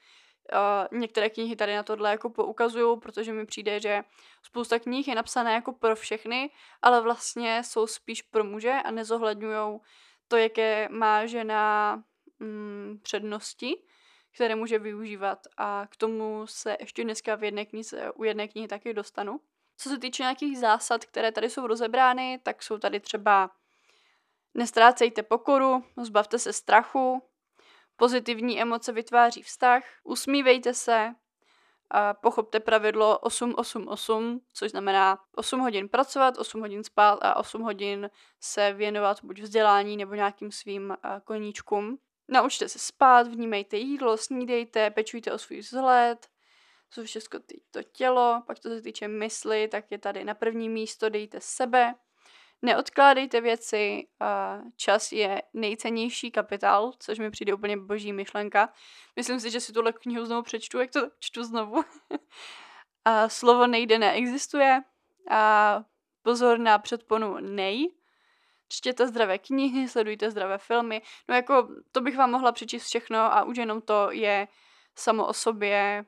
[0.53, 4.03] uh, některé knihy tady na tohle jako poukazují, protože mi přijde, že
[4.43, 6.51] spousta knih je napsané jako pro všechny,
[6.83, 9.81] ale vlastně jsou spíš pro muže a nezohledňují
[10.29, 11.97] to, jaké má žena
[12.39, 13.83] mm, přednosti,
[14.35, 15.39] které může využívat.
[15.57, 19.41] A k tomu se ještě dneska v jedné knize, u jedné knihy taky dostanu.
[19.77, 23.51] Co se týče nějakých zásad, které tady jsou rozebrány, tak jsou tady třeba
[24.55, 27.23] nestrácejte pokoru, zbavte se strachu,
[27.97, 31.15] pozitivní emoce vytváří vztah, usmívejte se,
[31.91, 38.11] a pochopte pravidlo 8-8-8, což znamená 8 hodin pracovat, 8 hodin spát a 8 hodin
[38.41, 41.99] se věnovat buď vzdělání nebo nějakým svým koníčkům.
[42.29, 46.27] Naučte se spát, vnímejte jídlo, snídejte, pečujte o svůj vzhled,
[46.91, 51.09] co všechno to tělo, pak to se týče mysli, tak je tady na první místo,
[51.09, 51.95] dejte sebe,
[52.63, 54.07] neodkládejte věci,
[54.77, 58.73] čas je nejcennější kapitál, což mi přijde úplně boží myšlenka.
[59.17, 61.85] Myslím si, že si tuhle knihu znovu přečtu, jak to čtu znovu.
[63.05, 64.83] a slovo nejde neexistuje
[65.31, 65.83] a
[66.23, 67.95] pozor na předponu nej.
[68.69, 71.03] Čtěte zdravé knihy, sledujte zdravé filmy.
[71.29, 74.49] No jako, to bych vám mohla přečíst všechno a už jenom to je
[74.97, 76.05] samo o sobě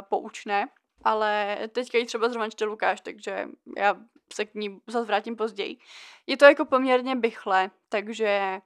[0.00, 0.68] poučné,
[1.04, 3.96] ale teďka ji třeba zrovna čte Lukáš, takže já
[4.32, 5.76] se k ní zase vrátím později.
[6.26, 8.60] Je to jako poměrně bychle, takže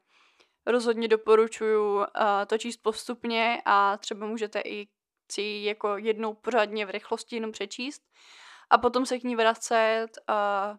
[0.66, 2.04] rozhodně doporučuju uh,
[2.46, 4.88] to číst postupně a třeba můžete i
[5.32, 8.02] si jako jednou pořádně v rychlosti jenom přečíst
[8.70, 10.76] a potom se k ní vracet uh,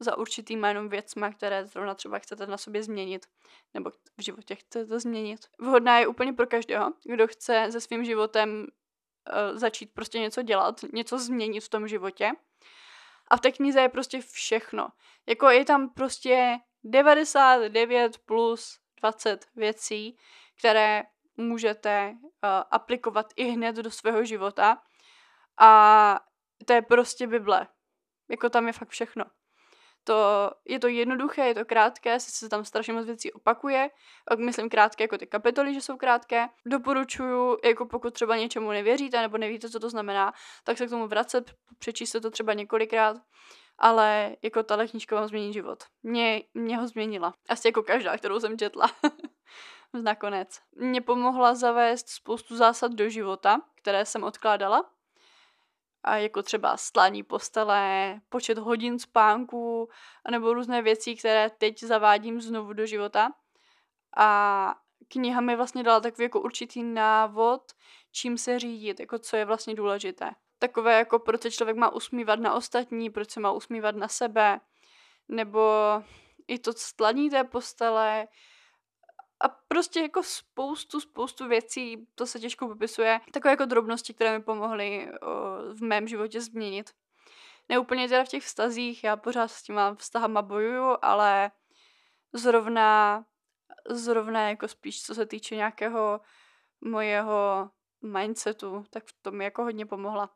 [0.00, 3.26] za určitým jenom věcma, které zrovna třeba chcete na sobě změnit,
[3.74, 5.40] nebo v životě chcete změnit.
[5.58, 8.66] Vhodná je úplně pro každého, kdo chce se svým životem
[9.52, 12.30] začít prostě něco dělat, něco změnit v tom životě.
[13.28, 14.88] A v té knize je prostě všechno.
[15.26, 20.18] Jako je tam prostě 99 plus 20 věcí,
[20.58, 21.02] které
[21.36, 22.28] můžete uh,
[22.70, 24.82] aplikovat i hned do svého života.
[25.58, 26.20] A
[26.66, 27.66] to je prostě Bible.
[28.28, 29.24] Jako tam je fakt všechno.
[30.04, 33.90] To, je to jednoduché, je to krátké, sice se tam strašně moc věcí opakuje,
[34.38, 36.48] myslím krátké jako ty kapitoly, že jsou krátké.
[36.66, 40.32] Doporučuju, jako pokud třeba něčemu nevěříte nebo nevíte, co to znamená,
[40.64, 43.16] tak se k tomu vracet, přečíst to třeba několikrát,
[43.78, 45.84] ale jako tahle knížka vám změní život.
[46.02, 47.34] Mě, mě ho změnila.
[47.48, 48.90] Asi jako každá, kterou jsem četla.
[50.02, 50.60] Nakonec.
[50.76, 54.90] Mě pomohla zavést spoustu zásad do života, které jsem odkládala
[56.04, 59.88] a jako třeba stlání postele, počet hodin spánku,
[60.30, 63.32] nebo různé věci, které teď zavádím znovu do života.
[64.16, 64.74] A
[65.08, 67.62] kniha mi vlastně dala takový jako určitý návod,
[68.12, 70.30] čím se řídit, jako co je vlastně důležité.
[70.58, 74.60] Takové jako proč se člověk má usmívat na ostatní, proč se má usmívat na sebe,
[75.28, 75.70] nebo
[76.48, 78.28] i to stlaní té postele,
[79.40, 83.20] a prostě jako spoustu, spoustu věcí, to se těžko popisuje.
[83.32, 85.26] Takové jako drobnosti, které mi pomohly o,
[85.74, 86.90] v mém životě změnit.
[87.68, 91.50] Neúplně teda v těch vztazích, já pořád s těma vztahama bojuju, ale
[92.32, 93.24] zrovna,
[93.88, 96.20] zrovna jako spíš co se týče nějakého
[96.80, 97.70] mojeho
[98.02, 100.30] mindsetu, tak v tom mi jako hodně pomohla.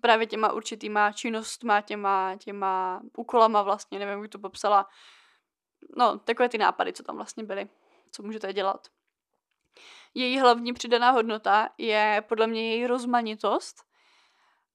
[0.00, 4.88] Právě těma určitýma činnostma, těma, těma úkolama vlastně, nevím, jak to popsala.
[5.96, 7.68] No, takové ty nápady, co tam vlastně byly
[8.16, 8.88] co můžete dělat.
[10.14, 13.84] Její hlavní přidaná hodnota je podle mě její rozmanitost.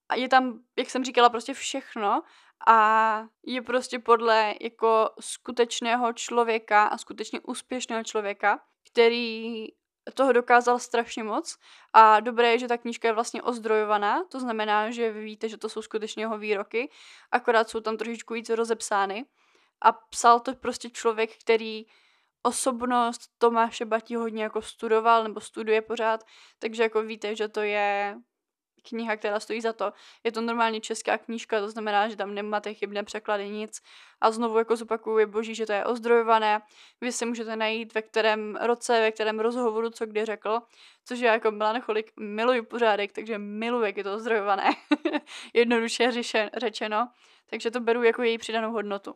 [0.08, 2.22] A je tam, jak jsem říkala, prostě všechno
[2.66, 9.66] a je prostě podle jako skutečného člověka a skutečně úspěšného člověka, který
[10.14, 11.58] toho dokázal strašně moc
[11.92, 15.56] a dobré je, že ta knížka je vlastně ozdrojovaná, to znamená, že vy víte, že
[15.56, 16.90] to jsou skutečně jeho výroky,
[17.32, 19.24] akorát jsou tam trošičku víc rozepsány
[19.80, 21.86] a psal to prostě člověk, který
[22.42, 26.24] osobnost Tomáše Batí hodně jako studoval nebo studuje pořád,
[26.58, 28.16] takže jako víte, že to je
[28.88, 29.92] kniha, která stojí za to.
[30.24, 33.80] Je to normálně česká knížka, to znamená, že tam nemáte chybné překlady, nic.
[34.20, 36.60] A znovu jako zopakuju, je boží, že to je ozdrojované.
[37.00, 40.60] Vy si můžete najít ve kterém roce, ve kterém rozhovoru, co kdy řekl,
[41.04, 44.70] což já jako Melancholik miluju pořádek, takže miluji, jak je to ozdrojované.
[45.54, 46.10] Jednoduše
[46.56, 47.08] řečeno.
[47.50, 49.14] Takže to beru jako její přidanou hodnotu.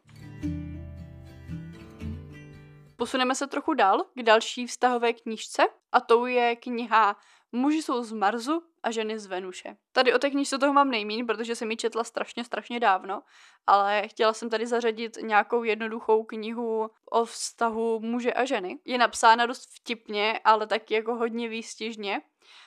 [2.96, 7.16] Posuneme se trochu dál k další vztahové knížce a tou je kniha
[7.52, 9.76] Muži jsou z Marsu a ženy z Venuše.
[9.92, 13.22] Tady o té knižce toho mám nejmín, protože jsem ji četla strašně, strašně dávno,
[13.66, 18.78] ale chtěla jsem tady zařadit nějakou jednoduchou knihu o vztahu muže a ženy.
[18.84, 22.20] Je napsána dost vtipně, ale taky jako hodně výstižně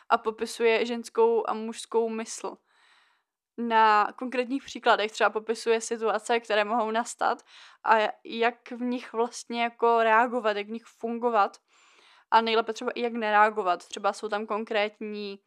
[0.10, 2.58] a popisuje ženskou a mužskou mysl
[3.60, 7.44] na konkrétních příkladech třeba popisuje situace, které mohou nastat
[7.84, 11.58] a jak v nich vlastně jako reagovat, jak v nich fungovat
[12.32, 13.88] a nejlépe třeba i jak nereagovat.
[13.88, 15.40] Třeba jsou tam konkrétní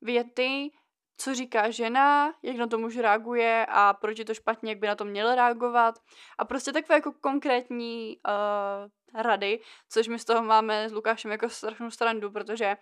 [0.00, 0.70] věty,
[1.16, 4.86] co říká žena, jak na to muž reaguje a proč je to špatně, jak by
[4.86, 5.98] na to měl reagovat.
[6.38, 11.48] A prostě takové jako konkrétní uh, rady, což my z toho máme s Lukášem jako
[11.48, 12.76] strašnou strandu, protože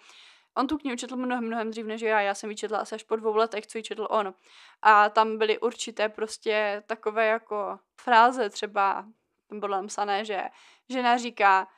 [0.57, 2.21] On tu knihu četl mnohem, mnohem dřív než já.
[2.21, 4.35] Já jsem ji četla asi až po dvou letech, co ji četl on.
[4.83, 9.07] A tam byly určité prostě takové jako fráze, třeba
[9.49, 10.43] tam bylo napsané, že
[10.89, 11.69] žena říká,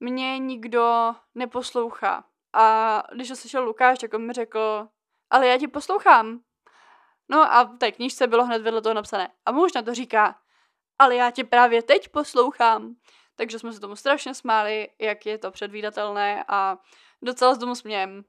[0.00, 2.24] mě nikdo neposlouchá.
[2.52, 4.88] A když to slyšel Lukáš, tak on mi řekl,
[5.30, 6.40] ale já ti poslouchám.
[7.28, 9.28] No a v té knižce bylo hned vedle toho napsané.
[9.46, 10.38] A muž na to říká,
[10.98, 12.94] ale já tě právě teď poslouchám.
[13.36, 16.78] Takže jsme se tomu strašně smáli, jak je to předvídatelné a
[17.22, 18.24] docela z domu smějem.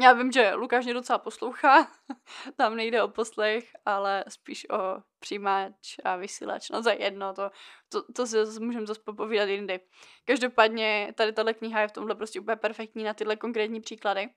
[0.00, 1.86] Já vím, že Lukáš mě docela poslouchá,
[2.56, 6.70] tam nejde o poslech, ale spíš o přijímač a vysílač.
[6.70, 7.50] No je jedno, to,
[7.88, 9.80] to, to si můžeme zase popovídat jindy.
[10.24, 14.30] Každopádně tady tahle kniha je v tomhle prostě úplně perfektní na tyhle konkrétní příklady.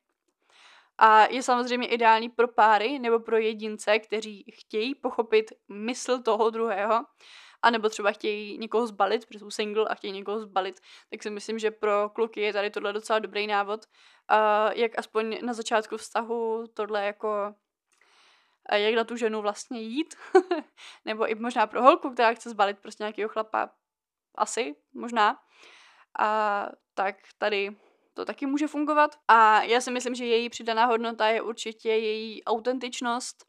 [0.97, 7.05] A je samozřejmě ideální pro páry nebo pro jedince, kteří chtějí pochopit mysl toho druhého
[7.65, 11.29] a nebo třeba chtějí někoho zbalit, protože jsou single a chtějí někoho zbalit, tak si
[11.29, 13.85] myslím, že pro kluky je tady tohle docela dobrý návod,
[14.31, 17.55] uh, jak aspoň na začátku vztahu tohle jako
[18.71, 20.15] jak na tu ženu vlastně jít,
[21.05, 23.69] nebo i možná pro holku, která chce zbalit prostě nějakého chlapa,
[24.35, 25.39] asi, možná.
[26.19, 27.75] A tak tady
[28.13, 29.15] to taky může fungovat.
[29.27, 33.45] A já si myslím, že její přidaná hodnota je určitě její autentičnost,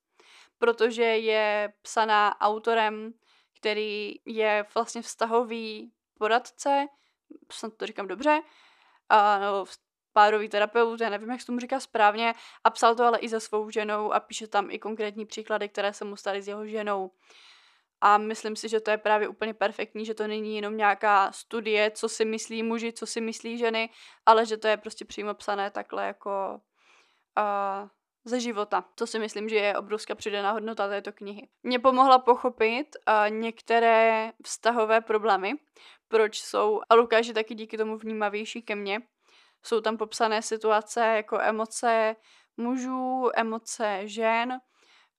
[0.58, 3.12] protože je psaná autorem,
[3.58, 6.86] který je vlastně vztahový poradce,
[7.52, 8.40] snad to říkám dobře,
[9.08, 9.66] a, nebo
[10.12, 13.40] párový terapeut, já nevím, jak se tomu říká správně, a psal to ale i se
[13.40, 17.10] svou ženou a píše tam i konkrétní příklady, které se mu staly s jeho ženou.
[18.00, 21.90] A myslím si, že to je právě úplně perfektní, že to není jenom nějaká studie,
[21.90, 23.90] co si myslí muži, co si myslí ženy,
[24.26, 26.60] ale že to je prostě přímo psané takhle jako
[27.38, 27.88] uh,
[28.26, 28.84] ze života.
[28.94, 31.48] To si myslím, že je obrovská přidaná hodnota této knihy.
[31.62, 35.52] Mě pomohla pochopit uh, některé vztahové problémy,
[36.08, 39.00] proč jsou, a Lukáš je taky díky tomu vnímavější ke mně.
[39.62, 42.16] Jsou tam popsané situace jako emoce
[42.56, 44.60] mužů, emoce žen,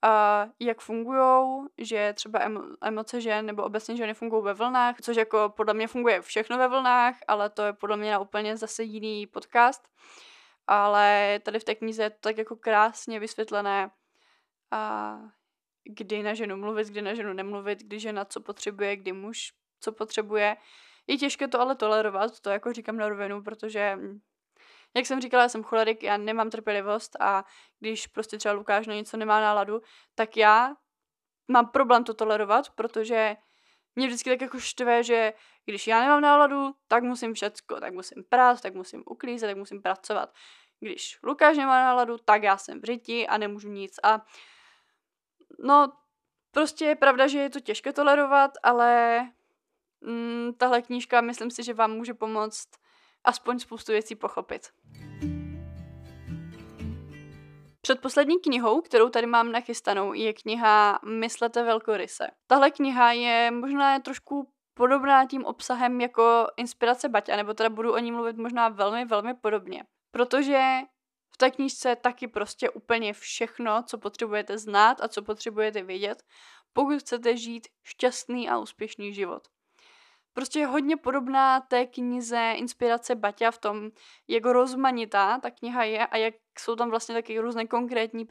[0.01, 2.39] a jak fungují, že třeba
[2.81, 6.67] emoce žen nebo obecně ženy fungují ve vlnách, což jako podle mě funguje všechno ve
[6.67, 9.87] vlnách, ale to je podle mě na úplně zase jiný podcast.
[10.67, 13.91] Ale tady v té knize je to tak jako krásně vysvětlené,
[14.71, 15.17] a
[15.83, 19.91] kdy na ženu mluvit, kdy na ženu nemluvit, kdy žena co potřebuje, kdy muž co
[19.91, 20.57] potřebuje.
[21.07, 23.97] Je těžké to ale tolerovat, to jako říkám na rovinu, protože
[24.95, 27.45] jak jsem říkala, já jsem cholerik, já nemám trpělivost a
[27.79, 29.81] když prostě třeba Lukáš na něco nemá náladu,
[30.15, 30.75] tak já
[31.47, 33.35] mám problém to tolerovat, protože
[33.97, 35.33] mě vždycky tak jako štve, že
[35.65, 39.81] když já nemám náladu, tak musím všecko, tak musím prát, tak musím uklízet, tak musím
[39.81, 40.33] pracovat.
[40.79, 43.99] Když Lukáš nemá náladu, tak já jsem v řiti a nemůžu nic.
[44.03, 44.25] A
[45.59, 45.93] no,
[46.51, 49.19] prostě je pravda, že je to těžké tolerovat, ale
[50.01, 52.69] mm, tahle knížka myslím si, že vám může pomoct
[53.23, 54.61] aspoň spoustu věcí pochopit.
[57.87, 62.27] Předposlední knihou, kterou tady mám nachystanou, je kniha Myslete velkoryse.
[62.47, 67.97] Tahle kniha je možná trošku podobná tím obsahem jako Inspirace Baťa, nebo teda budu o
[67.97, 69.83] ní mluvit možná velmi, velmi podobně.
[70.11, 70.61] Protože
[71.33, 76.23] v té knížce je taky prostě úplně všechno, co potřebujete znát a co potřebujete vědět,
[76.73, 79.47] pokud chcete žít šťastný a úspěšný život
[80.37, 83.91] prostě je hodně podobná té knize Inspirace Baťa v tom,
[84.27, 88.27] jak rozmanitá ta kniha je a jak jsou tam vlastně taky různé konkrétní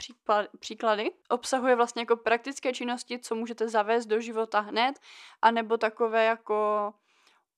[0.58, 1.10] příklady.
[1.28, 4.98] Obsahuje vlastně jako praktické činnosti, co můžete zavést do života hned,
[5.42, 6.92] anebo takové jako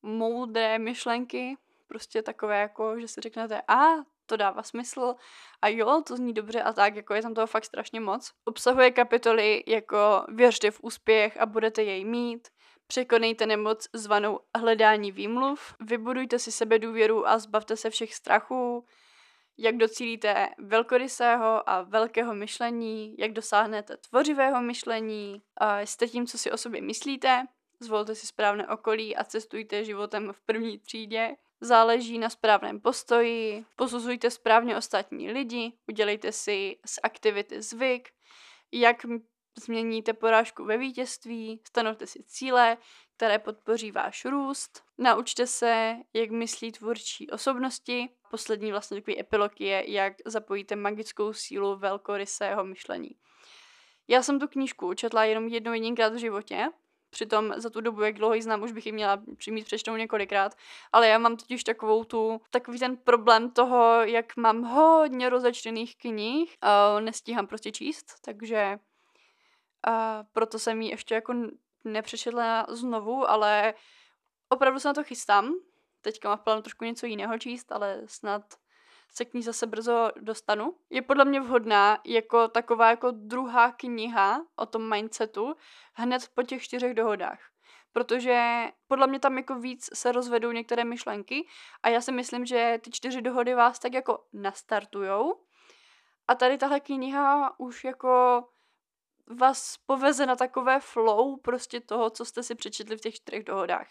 [0.02, 1.56] moudré myšlenky,
[1.88, 3.84] prostě takové jako, že si řeknete, a
[4.26, 5.14] to dává smysl
[5.62, 8.32] a jo, to zní dobře a tak, jako je tam toho fakt strašně moc.
[8.44, 12.48] Obsahuje kapitoly jako věřte v úspěch a budete jej mít,
[12.88, 18.84] Překonejte nemoc zvanou hledání výmluv, vybudujte si sebe důvěru a zbavte se všech strachů,
[19.58, 25.42] jak docílíte velkorysého a velkého myšlení, jak dosáhnete tvořivého myšlení,
[25.84, 27.46] jste tím, co si o sobě myslíte,
[27.80, 34.30] zvolte si správné okolí a cestujte životem v první třídě, záleží na správném postoji, posuzujte
[34.30, 38.08] správně ostatní lidi, udělejte si z aktivity zvyk,
[38.72, 39.06] jak
[39.58, 42.76] změníte porážku ve vítězství, stanovte si cíle,
[43.16, 48.08] které podpoří váš růst, naučte se, jak myslí tvůrčí osobnosti.
[48.30, 53.10] Poslední vlastně takový epilog je, jak zapojíte magickou sílu velkorysého myšlení.
[54.08, 56.68] Já jsem tu knížku četla jenom jednou jedinkrát v životě,
[57.10, 60.54] Přitom za tu dobu, jak dlouho ji znám, už bych ji měla přimít přečtou několikrát.
[60.92, 66.56] Ale já mám totiž takovou tu, takový ten problém toho, jak mám hodně rozečtených knih,
[66.60, 68.78] a nestíhám prostě číst, takže
[69.86, 71.34] a proto jsem ji ještě jako
[71.84, 73.74] nepřečetla znovu, ale
[74.48, 75.54] opravdu se na to chystám.
[76.00, 78.42] Teďka mám v plánu trošku něco jiného číst, ale snad
[79.12, 80.76] se k ní zase brzo dostanu.
[80.90, 85.54] Je podle mě vhodná jako taková jako druhá kniha o tom mindsetu
[85.94, 87.40] hned po těch čtyřech dohodách.
[87.92, 91.46] Protože podle mě tam jako víc se rozvedou některé myšlenky
[91.82, 95.44] a já si myslím, že ty čtyři dohody vás tak jako nastartujou.
[96.28, 98.44] A tady tahle kniha už jako
[99.30, 103.86] vás poveze na takové flow prostě toho, co jste si přečetli v těch čtyřech dohodách.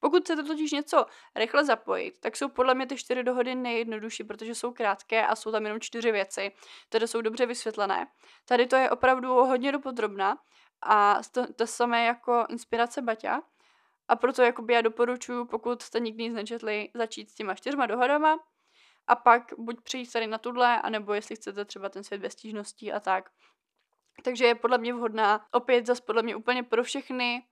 [0.00, 4.54] Pokud chcete totiž něco rychle zapojit, tak jsou podle mě ty čtyři dohody nejjednodušší, protože
[4.54, 6.52] jsou krátké a jsou tam jenom čtyři věci,
[6.88, 8.06] které jsou dobře vysvětlené.
[8.44, 10.38] Tady to je opravdu hodně dopodrobná
[10.82, 13.42] a to, to samé jako inspirace Baťa.
[14.08, 18.38] A proto jakoby já doporučuji, pokud jste nikdy nic nečetli, začít s těma čtyřma dohodama
[19.06, 22.92] a pak buď přijít tady na tuhle, anebo jestli chcete třeba ten svět bez stížností
[22.92, 23.30] a tak,
[24.22, 27.42] takže je podle mě vhodná opět zase podle mě úplně pro všechny,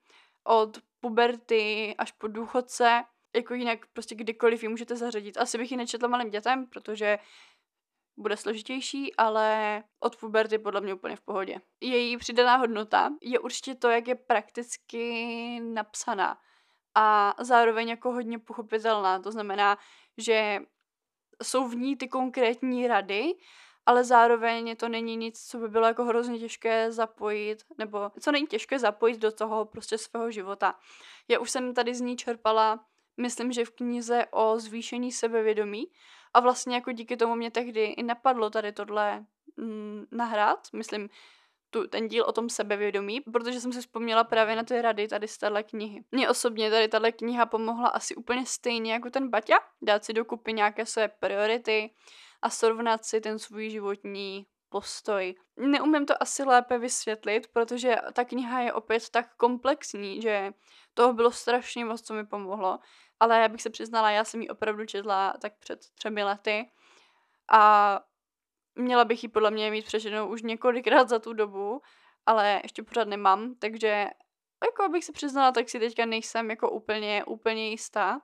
[0.44, 3.04] od puberty až po důchodce,
[3.36, 5.36] jako jinak prostě kdykoliv ji můžete zařadit.
[5.36, 7.18] Asi bych ji nečetla malým dětem, protože
[8.16, 11.60] bude složitější, ale od puberty podle mě úplně v pohodě.
[11.80, 16.38] Její přidaná hodnota je určitě to, jak je prakticky napsaná
[16.94, 19.18] a zároveň jako hodně pochopitelná.
[19.18, 19.78] To znamená,
[20.18, 20.58] že
[21.42, 23.32] jsou v ní ty konkrétní rady,
[23.86, 28.46] ale zároveň to není nic, co by bylo jako hrozně těžké zapojit, nebo co není
[28.46, 30.74] těžké zapojit do toho prostě svého života.
[31.28, 32.84] Já už jsem tady z ní čerpala,
[33.16, 35.84] myslím, že v knize o zvýšení sebevědomí
[36.34, 39.24] a vlastně jako díky tomu mě tehdy i napadlo tady tohle
[39.56, 41.08] mm, nahrát, myslím,
[41.70, 45.28] tu, ten díl o tom sebevědomí, protože jsem si vzpomněla právě na ty rady tady
[45.28, 46.04] z téhle knihy.
[46.12, 50.52] Mně osobně tady tahle kniha pomohla asi úplně stejně jako ten Baťa, dát si dokupy
[50.52, 51.90] nějaké své priority
[52.44, 55.34] a srovnat si ten svůj životní postoj.
[55.56, 60.52] Neumím to asi lépe vysvětlit, protože ta kniha je opět tak komplexní, že
[60.94, 62.78] toho bylo strašně moc, co mi pomohlo,
[63.20, 66.70] ale já bych se přiznala, já jsem ji opravdu četla tak před třemi lety
[67.52, 68.00] a
[68.74, 71.80] měla bych ji podle mě mít přečtenou už několikrát za tu dobu,
[72.26, 74.06] ale ještě pořád nemám, takže
[74.64, 78.20] jako abych se přiznala, tak si teďka nejsem jako úplně, úplně jistá,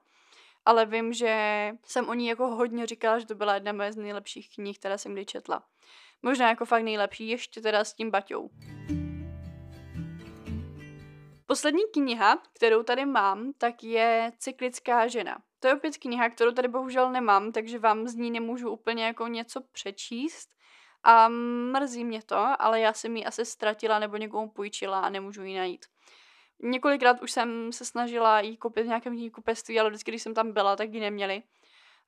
[0.65, 4.55] ale vím, že jsem o ní jako hodně říkala, že to byla jedna z nejlepších
[4.55, 5.63] knih, které jsem kdy četla.
[6.23, 8.51] Možná jako fakt nejlepší, ještě teda s tím Baťou.
[11.47, 15.39] Poslední kniha, kterou tady mám, tak je Cyklická žena.
[15.61, 19.27] To je opět kniha, kterou tady bohužel nemám, takže vám z ní nemůžu úplně jako
[19.27, 20.49] něco přečíst.
[21.03, 21.29] A
[21.73, 25.57] mrzí mě to, ale já jsem ji asi ztratila nebo někomu půjčila a nemůžu ji
[25.57, 25.87] najít.
[26.63, 30.53] Několikrát už jsem se snažila jí koupit v nějakém knihkupectví, ale vždycky, když jsem tam
[30.53, 31.43] byla, tak ji neměli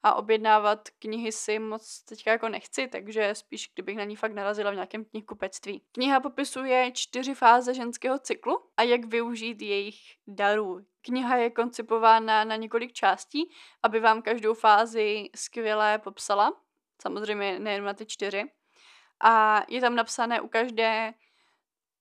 [0.03, 4.71] a objednávat knihy si moc teďka jako nechci, takže spíš kdybych na ní fakt narazila
[4.71, 5.83] v nějakém knihkupectví.
[5.93, 9.97] Kniha popisuje čtyři fáze ženského cyklu a jak využít jejich
[10.27, 10.87] darů.
[11.03, 13.51] Kniha je koncipována na několik částí,
[13.83, 16.53] aby vám každou fázi skvěle popsala.
[17.03, 18.45] Samozřejmě nejen na ty čtyři.
[19.21, 21.15] A je tam napsané u každé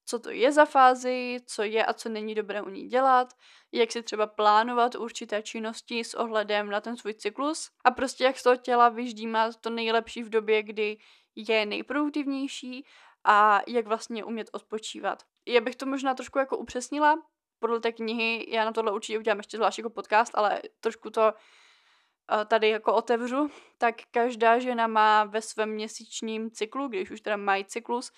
[0.06, 3.34] co to je za fázi, co je a co není dobré u ní dělat,
[3.72, 8.38] jak si třeba plánovat určité činnosti s ohledem na ten svůj cyklus a prostě jak
[8.38, 10.98] z toho těla vyždímat to nejlepší v době, kdy
[11.36, 12.86] je nejproduktivnější
[13.24, 15.24] a jak vlastně umět odpočívat.
[15.48, 17.16] Já bych to možná trošku jako upřesnila,
[17.62, 21.34] podle té knihy, já na tohle určitě udělám ještě zvlášť jako podcast, ale trošku to
[21.34, 27.38] eh, tady jako otevřu, tak každá žena má ve svém měsíčním cyklu, když už teda
[27.38, 28.12] mají cyklus,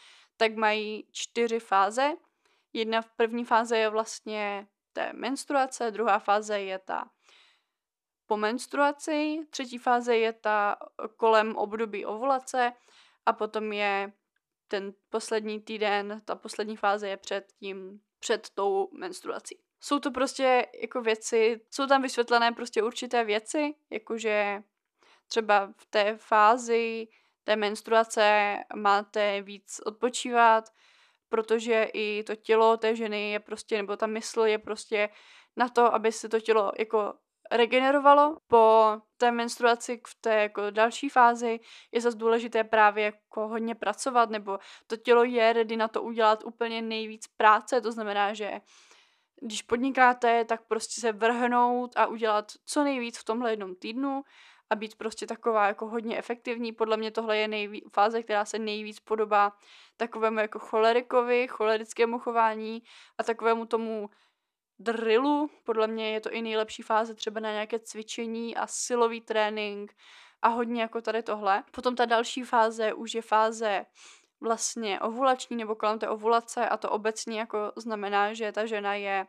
[0.44, 2.12] tak mají čtyři fáze.
[2.74, 7.10] Jedna v první fáze je vlastně té menstruace, druhá fáze je ta
[8.26, 10.78] po menstruaci, třetí fáze je ta
[11.18, 12.74] kolem období ovulace
[13.26, 14.14] a potom je
[14.68, 19.60] ten poslední týden, ta poslední fáze je před tím, před tou menstruací.
[19.80, 24.64] Jsou to prostě jako věci, jsou tam vysvětlené prostě určité věci, jakože
[25.28, 27.08] třeba v té fázi
[27.44, 30.70] té menstruace máte víc odpočívat,
[31.30, 35.10] protože i to tělo té ženy je prostě, nebo ta mysl je prostě
[35.56, 37.14] na to, aby se to tělo jako
[37.52, 38.38] regenerovalo.
[38.48, 41.60] Po té menstruaci v té jako další fázi
[41.92, 46.44] je zase důležité právě jako hodně pracovat, nebo to tělo je ready na to udělat
[46.46, 48.52] úplně nejvíc práce, to znamená, že
[49.42, 54.24] když podnikáte, tak prostě se vrhnout a udělat co nejvíc v tomhle jednom týdnu,
[54.74, 56.72] a být prostě taková jako hodně efektivní.
[56.72, 59.52] Podle mě tohle je nejví, fáze, která se nejvíc podobá
[59.98, 62.84] takovému jako cholerikovi, cholerickému chování
[63.18, 64.10] a takovému tomu
[64.80, 65.50] drillu.
[65.64, 69.94] Podle mě je to i nejlepší fáze třeba na nějaké cvičení a silový trénink
[70.42, 71.64] a hodně jako tady tohle.
[71.72, 73.86] Potom ta další fáze už je fáze
[74.42, 79.28] vlastně ovulační nebo kolem té ovulace a to obecně jako znamená, že ta žena je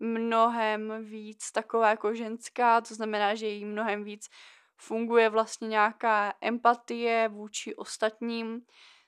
[0.00, 4.28] mnohem víc taková jako ženská, to znamená, že jí mnohem víc
[4.76, 8.60] funguje vlastně nějaká empatie vůči ostatním,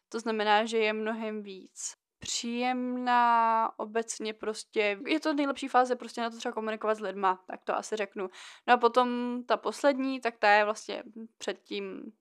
[0.08, 6.30] to znamená, že je mnohem víc příjemná, obecně prostě, je to nejlepší fáze prostě na
[6.30, 8.28] to třeba komunikovat s lidma, tak to asi řeknu.
[8.66, 11.02] No a potom ta poslední, tak ta je vlastně
[11.38, 12.12] před tím,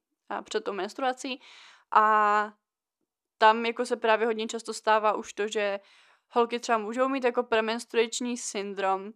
[0.44, 1.42] před tou menstruací
[1.92, 2.50] a
[3.38, 5.80] tam jako se právě hodně často stává už to, že
[6.30, 9.12] holky třeba můžou mít jako premenstruační syndrom,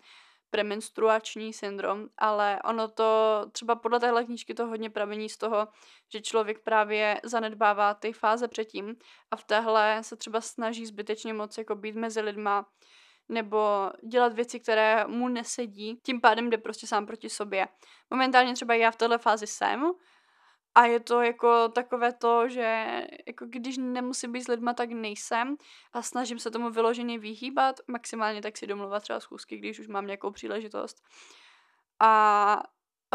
[0.51, 5.67] premenstruační syndrom, ale ono to třeba podle téhle knížky to hodně pramení z toho,
[6.13, 8.95] že člověk právě zanedbává ty fáze předtím
[9.31, 12.65] a v téhle se třeba snaží zbytečně moc jako být mezi lidma
[13.29, 17.67] nebo dělat věci, které mu nesedí, tím pádem jde prostě sám proti sobě.
[18.09, 19.91] Momentálně třeba já v téhle fázi jsem,
[20.76, 25.55] a je to jako takové to, že jako když nemusím být s lidma, tak nejsem
[25.93, 30.05] a snažím se tomu vyloženě vyhýbat, maximálně tak si domluvat třeba schůzky, když už mám
[30.05, 31.03] nějakou příležitost.
[31.99, 32.63] A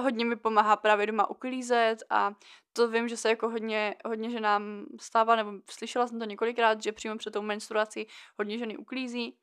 [0.01, 2.33] hodně mi pomáhá právě doma uklízet a
[2.73, 6.93] to vím, že se jako hodně, hodně ženám stává, nebo slyšela jsem to několikrát, že
[6.93, 8.07] přímo před tou menstruací
[8.39, 9.39] hodně ženy uklízí,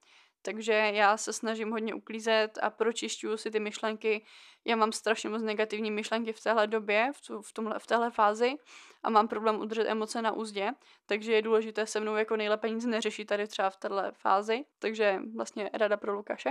[0.45, 4.25] takže já se snažím hodně uklízet a pročišťuju si ty myšlenky.
[4.65, 8.11] Já mám strašně moc negativní myšlenky v téhle době, v, tu, v, tomhle, v téhle
[8.11, 8.55] fázi
[9.03, 10.71] a mám problém udržet emoce na úzdě,
[11.05, 15.19] takže je důležité se mnou jako nejlépe nic neřešit tady třeba v téhle fázi, takže
[15.35, 16.49] vlastně rada pro Lukáše.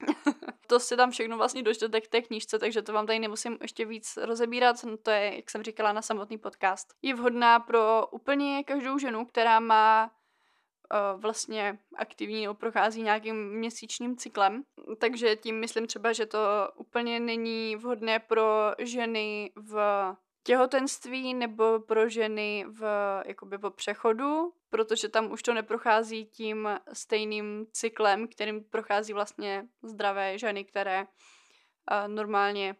[0.66, 3.84] to si tam všechno vlastně dočtete k té knížce, takže to vám tady nemusím ještě
[3.84, 4.84] víc rozebírat.
[4.84, 6.94] No to je, jak jsem říkala, na samotný podcast.
[7.02, 10.10] Je vhodná pro úplně každou ženu, která má
[11.16, 14.64] vlastně aktivní nebo prochází nějakým měsíčním cyklem.
[14.98, 16.38] Takže tím myslím třeba, že to
[16.76, 19.76] úplně není vhodné pro ženy v
[20.42, 22.82] těhotenství nebo pro ženy v,
[23.26, 30.38] jakoby po přechodu, protože tam už to neprochází tím stejným cyklem, kterým prochází vlastně zdravé
[30.38, 31.06] ženy, které uh,
[32.06, 32.76] normálně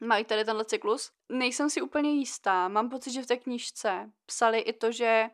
[0.00, 1.12] mají tady tenhle cyklus.
[1.28, 5.30] Nejsem si úplně jistá, mám pocit, že v té knížce psali i to, že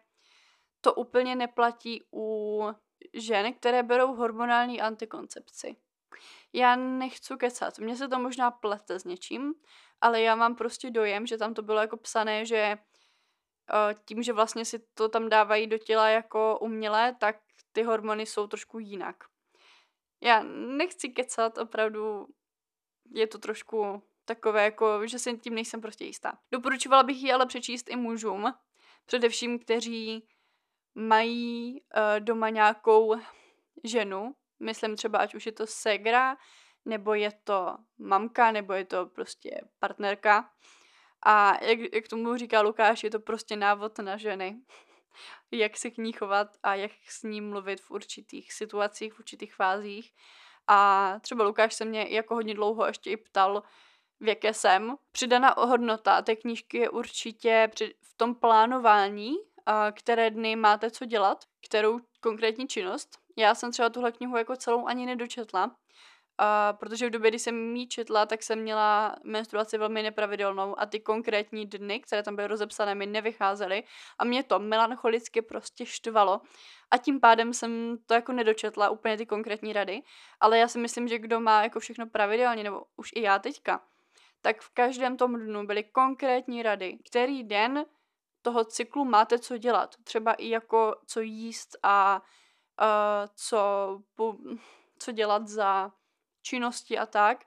[0.81, 2.63] to úplně neplatí u
[3.15, 5.77] žen, které berou hormonální antikoncepci.
[6.53, 9.55] Já nechci kecat, mně se to možná plete s něčím,
[10.01, 14.33] ale já mám prostě dojem, že tam to bylo jako psané, že uh, tím, že
[14.33, 17.37] vlastně si to tam dávají do těla jako umělé, tak
[17.73, 19.17] ty hormony jsou trošku jinak.
[20.21, 22.27] Já nechci kecat, opravdu
[23.15, 26.39] je to trošku takové, jako, že si tím nejsem prostě jistá.
[26.53, 28.55] Doporučovala bych ji ale přečíst i mužům,
[29.07, 30.29] především kteří
[30.99, 33.15] mají uh, doma nějakou
[33.85, 36.37] ženu, myslím třeba, ať už je to segra,
[36.85, 40.51] nebo je to mamka, nebo je to prostě partnerka.
[41.27, 44.61] A jak, jak tomu říká Lukáš, je to prostě návod na ženy.
[45.51, 49.55] jak se k ní chovat a jak s ní mluvit v určitých situacích, v určitých
[49.55, 50.15] fázích.
[50.67, 53.63] A třeba Lukáš se mě jako hodně dlouho ještě i ptal,
[54.21, 54.97] v jaké jsem.
[55.13, 57.71] Přidaná hodnota té knížky je určitě
[58.03, 59.35] v tom plánování,
[59.93, 63.19] které dny máte co dělat, kterou konkrétní činnost.
[63.37, 65.77] Já jsem třeba tuhle knihu jako celou ani nedočetla,
[66.39, 70.87] a protože v době, kdy jsem jí četla, tak jsem měla menstruaci velmi nepravidelnou a
[70.87, 73.85] ty konkrétní dny, které tam byly rozepsané, mi nevycházely
[74.19, 76.41] a mě to melancholicky prostě štvalo
[76.91, 80.03] a tím pádem jsem to jako nedočetla úplně ty konkrétní rady,
[80.41, 83.81] ale já si myslím, že kdo má jako všechno pravidelně, nebo už i já teďka,
[84.43, 87.85] tak v každém tom dnu byly konkrétní rady, který den
[88.43, 89.95] toho cyklu máte co dělat.
[90.05, 92.23] Třeba i jako co jíst a
[92.81, 93.59] uh, co,
[94.99, 95.93] co dělat za
[96.43, 97.45] činnosti a tak.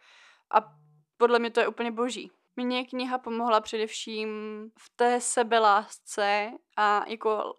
[0.52, 0.74] A
[1.18, 2.32] podle mě to je úplně boží.
[2.56, 4.30] Mně kniha pomohla především
[4.80, 7.54] v té sebelásce a jako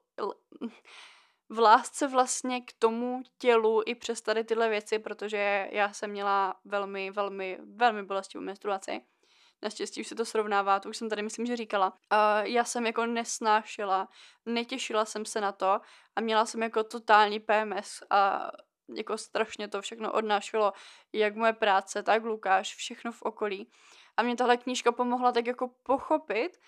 [1.49, 6.61] v lásce vlastně k tomu tělu i přes tady tyhle věci, protože já jsem měla
[6.65, 9.01] velmi, velmi, velmi bolestivou menstruaci.
[9.63, 11.89] Naštěstí už se to srovnává, to už jsem tady myslím, že říkala.
[11.91, 14.09] Uh, já jsem jako nesnášela,
[14.47, 15.81] netěšila jsem se na to
[16.17, 18.51] a měla jsem jako totální PMS a
[18.97, 20.73] jako strašně to všechno odnášelo,
[21.13, 23.71] jak moje práce, tak Lukáš, všechno v okolí.
[24.17, 26.59] A mě tahle knížka pomohla tak jako pochopit,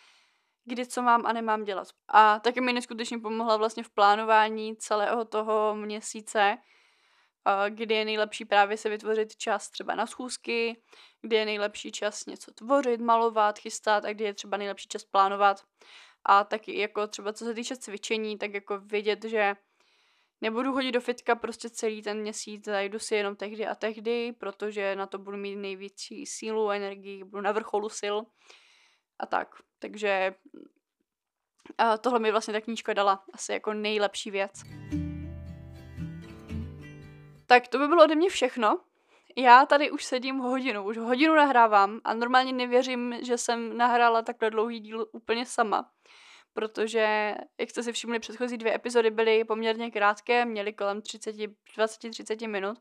[0.64, 1.88] kdy co mám a nemám dělat.
[2.09, 6.59] A taky mi neskutečně pomohla vlastně v plánování celého toho měsíce,
[7.68, 10.82] kdy je nejlepší právě se vytvořit čas třeba na schůzky,
[11.22, 15.64] kdy je nejlepší čas něco tvořit, malovat, chystat a kdy je třeba nejlepší čas plánovat.
[16.24, 19.55] A taky jako třeba co se týče cvičení, tak jako vědět, že
[20.40, 24.97] nebudu chodit do fitka prostě celý ten měsíc, zajdu si jenom tehdy a tehdy, protože
[24.97, 28.16] na to budu mít největší sílu, energii, budu na vrcholu sil
[29.18, 29.49] a tak.
[29.78, 30.34] Takže
[31.78, 34.53] a tohle mi vlastně ta knížka dala asi jako nejlepší věc.
[37.47, 38.80] Tak to by bylo ode mě všechno.
[39.36, 44.51] Já tady už sedím hodinu, už hodinu nahrávám a normálně nevěřím, že jsem nahrála takhle
[44.51, 45.90] dlouhý díl úplně sama
[46.55, 51.36] protože, jak jste si všimli, předchozí dvě epizody byly poměrně krátké, měly kolem 30,
[51.76, 52.78] 20-30 minut,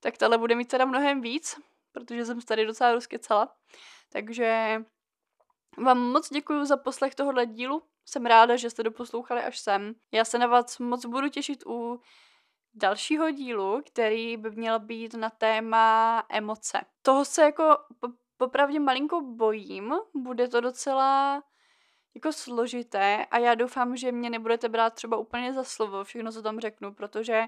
[0.00, 1.60] tak tahle bude mít teda mnohem víc,
[1.92, 3.54] protože jsem tady docela rozkecala.
[4.12, 4.80] Takže
[5.78, 7.82] vám moc děkuji za poslech tohohle dílu.
[8.04, 9.94] Jsem ráda, že jste doposlouchali až sem.
[10.12, 12.00] Já se na vás moc budu těšit u
[12.74, 16.80] dalšího dílu, který by měl být na téma emoce.
[17.02, 17.76] Toho se jako
[18.36, 21.42] popravdě malinko bojím, bude to docela
[22.14, 26.42] jako složité a já doufám, že mě nebudete brát třeba úplně za slovo všechno, co
[26.42, 27.44] tam řeknu, protože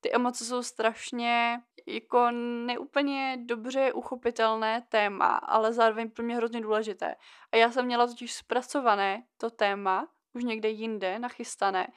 [0.00, 2.30] ty emoce jsou strašně jako
[2.66, 7.14] neúplně dobře uchopitelné téma, ale zároveň pro mě hrozně důležité.
[7.52, 11.88] A já jsem měla totiž zpracované to téma už někde jinde, nachystané,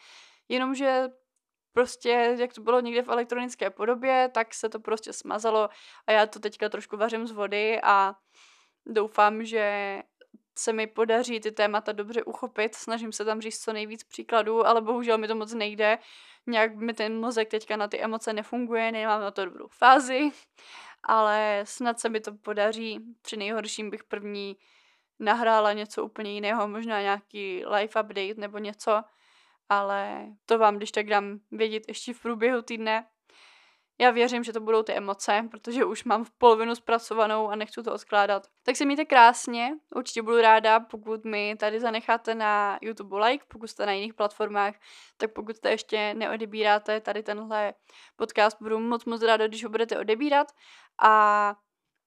[0.50, 1.10] jenomže
[1.76, 5.70] prostě, jak to bylo někde v elektronické podobě, tak se to prostě smazalo
[6.08, 8.16] a já to teďka trošku vařím z vody a
[8.86, 9.98] doufám, že
[10.58, 12.76] se mi podaří ty témata dobře uchopit.
[12.76, 15.98] Snažím se tam říct co nejvíc příkladů, ale bohužel mi to moc nejde.
[16.48, 20.32] Nějak mi ten mozek teďka na ty emoce nefunguje, nemám na to dobrou fázi,
[21.04, 23.00] ale snad se mi to podaří.
[23.22, 24.58] Při nejhorším bych první
[25.20, 29.04] nahrála něco úplně jiného, možná nějaký live update nebo něco,
[29.70, 33.06] ale to vám když tak dám vědět ještě v průběhu týdne.
[34.00, 37.84] Já věřím, že to budou ty emoce, protože už mám v polovinu zpracovanou a nechci
[37.84, 38.48] to odkládat.
[38.64, 43.68] Tak se mějte krásně, určitě budu ráda, pokud mi tady zanecháte na YouTube like, pokud
[43.68, 44.74] jste na jiných platformách,
[45.18, 47.74] tak pokud jste ještě neodebíráte tady tenhle
[48.16, 50.52] podcast, budu moc moc ráda, když ho budete odebírat
[51.02, 51.56] a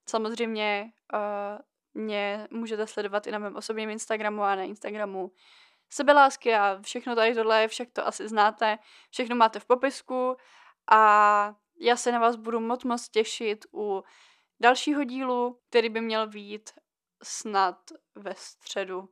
[0.08, 1.58] samozřejmě uh,
[1.94, 5.30] mě můžete sledovat i na mém osobním Instagramu a na Instagramu
[5.90, 8.78] sebelásky a všechno tady tohle, však to asi znáte,
[9.10, 10.36] všechno máte v popisku
[10.90, 14.02] a já se na vás budu moc moc těšit u
[14.60, 16.70] dalšího dílu, který by měl být
[17.22, 17.78] snad
[18.14, 19.08] ve středu.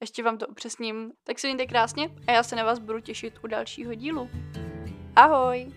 [0.00, 1.12] Ještě vám to upřesním.
[1.24, 4.30] Tak se mějte krásně a já se na vás budu těšit u dalšího dílu.
[5.16, 5.72] Ahoj!